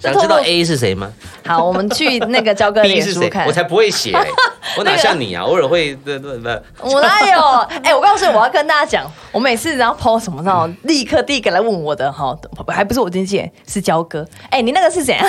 [0.00, 1.12] 想知道 A 是谁吗？
[1.46, 3.46] 好，我们去那个交哥 脸书看。
[3.46, 4.12] 我才不会写，
[4.76, 5.44] 我哪像你啊？
[5.44, 6.60] 偶尔会，对对对。
[6.82, 7.40] 我哪有？
[7.84, 12.36] 哎，我告诉你，我要跟大家讲，我每次然后 PO 什么那种，立刻第一个来问我的哈，
[12.66, 14.26] 还不是我经纪人，是交哥。
[14.50, 15.24] 哎，你那个是怎样？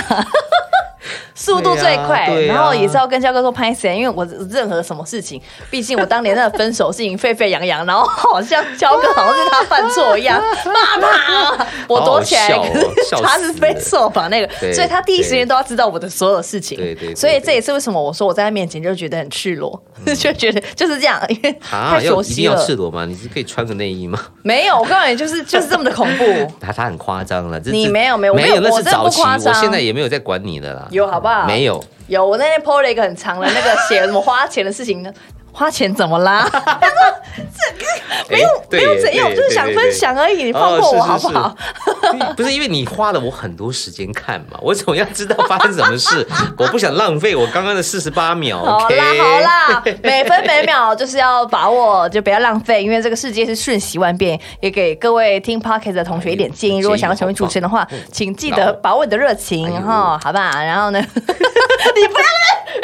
[1.38, 19.80] 速度最快，然后也是要跟肖哥说拍谁，因为我任何什么事情，毕竟我当年那个分手事情沸沸扬扬，然后好像肖哥好像是他犯错一样， 骂他，我躲起来，可是他是非受访那个，所以他第一时间都要知道我的所有事情，对对，所以这也是为什么我说我在他面前就觉得很赤裸，
[20.18, 22.56] 就觉得就是这样，因为太熟悉了。
[22.56, 23.06] 要赤裸吗？
[23.06, 24.20] 你是可以穿个内衣吗？
[24.42, 26.26] 没有，我告诉你，就是就是这么的恐怖。
[26.60, 30.88] 他他很夸张了，你没有没有没有，那是早期，我现在也没有在管你的啦。
[30.90, 31.27] 有好不好？
[31.46, 32.26] 没有，有。
[32.26, 35.14] 我那天 po 了一个很长的那个写 什么花钱的事情呢？
[35.58, 36.48] 花钱怎么啦？
[36.52, 36.96] 他 说
[37.40, 37.86] 这个
[38.30, 41.56] 没有没有怎样，我就是想分享而已，你放过我好不好？
[42.38, 46.28] 不是因为你花了我很多时间看嘛，我总要知道发生什么事，
[46.60, 48.60] 我不想浪费我刚刚的四十八秒。
[48.64, 54.40] 好啦好啦，每分每秒就是要把握，就不要浪费，因为这个世界是瞬息万变。
[54.62, 60.52] 也给各位听 podcast 的同学一点建议，如果想要成为主持人的话，请记得把握你的热情哈，好吧？
[60.64, 62.28] 然后呢，你不要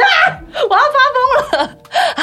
[0.03, 0.39] 啊！
[0.69, 1.77] 我要发疯了。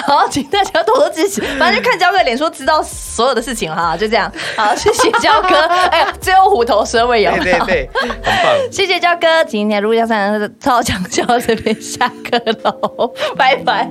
[0.06, 1.40] 好，请大家多多支持。
[1.58, 4.30] 反正就看焦哥脸书，知道所有的事情哈，就这样。
[4.56, 5.56] 好， 谢谢焦哥。
[5.56, 8.18] 哎呀，最后虎头蛇尾有对对对，很棒。
[8.70, 13.90] 谢谢焦哥，今天陆家山的超强就到这边下课喽，拜拜。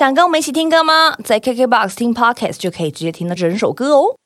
[0.00, 1.14] 想跟我们一起听歌吗？
[1.22, 4.16] 在 KKBOX 听 Podcast 就可以直接听到整首歌哦。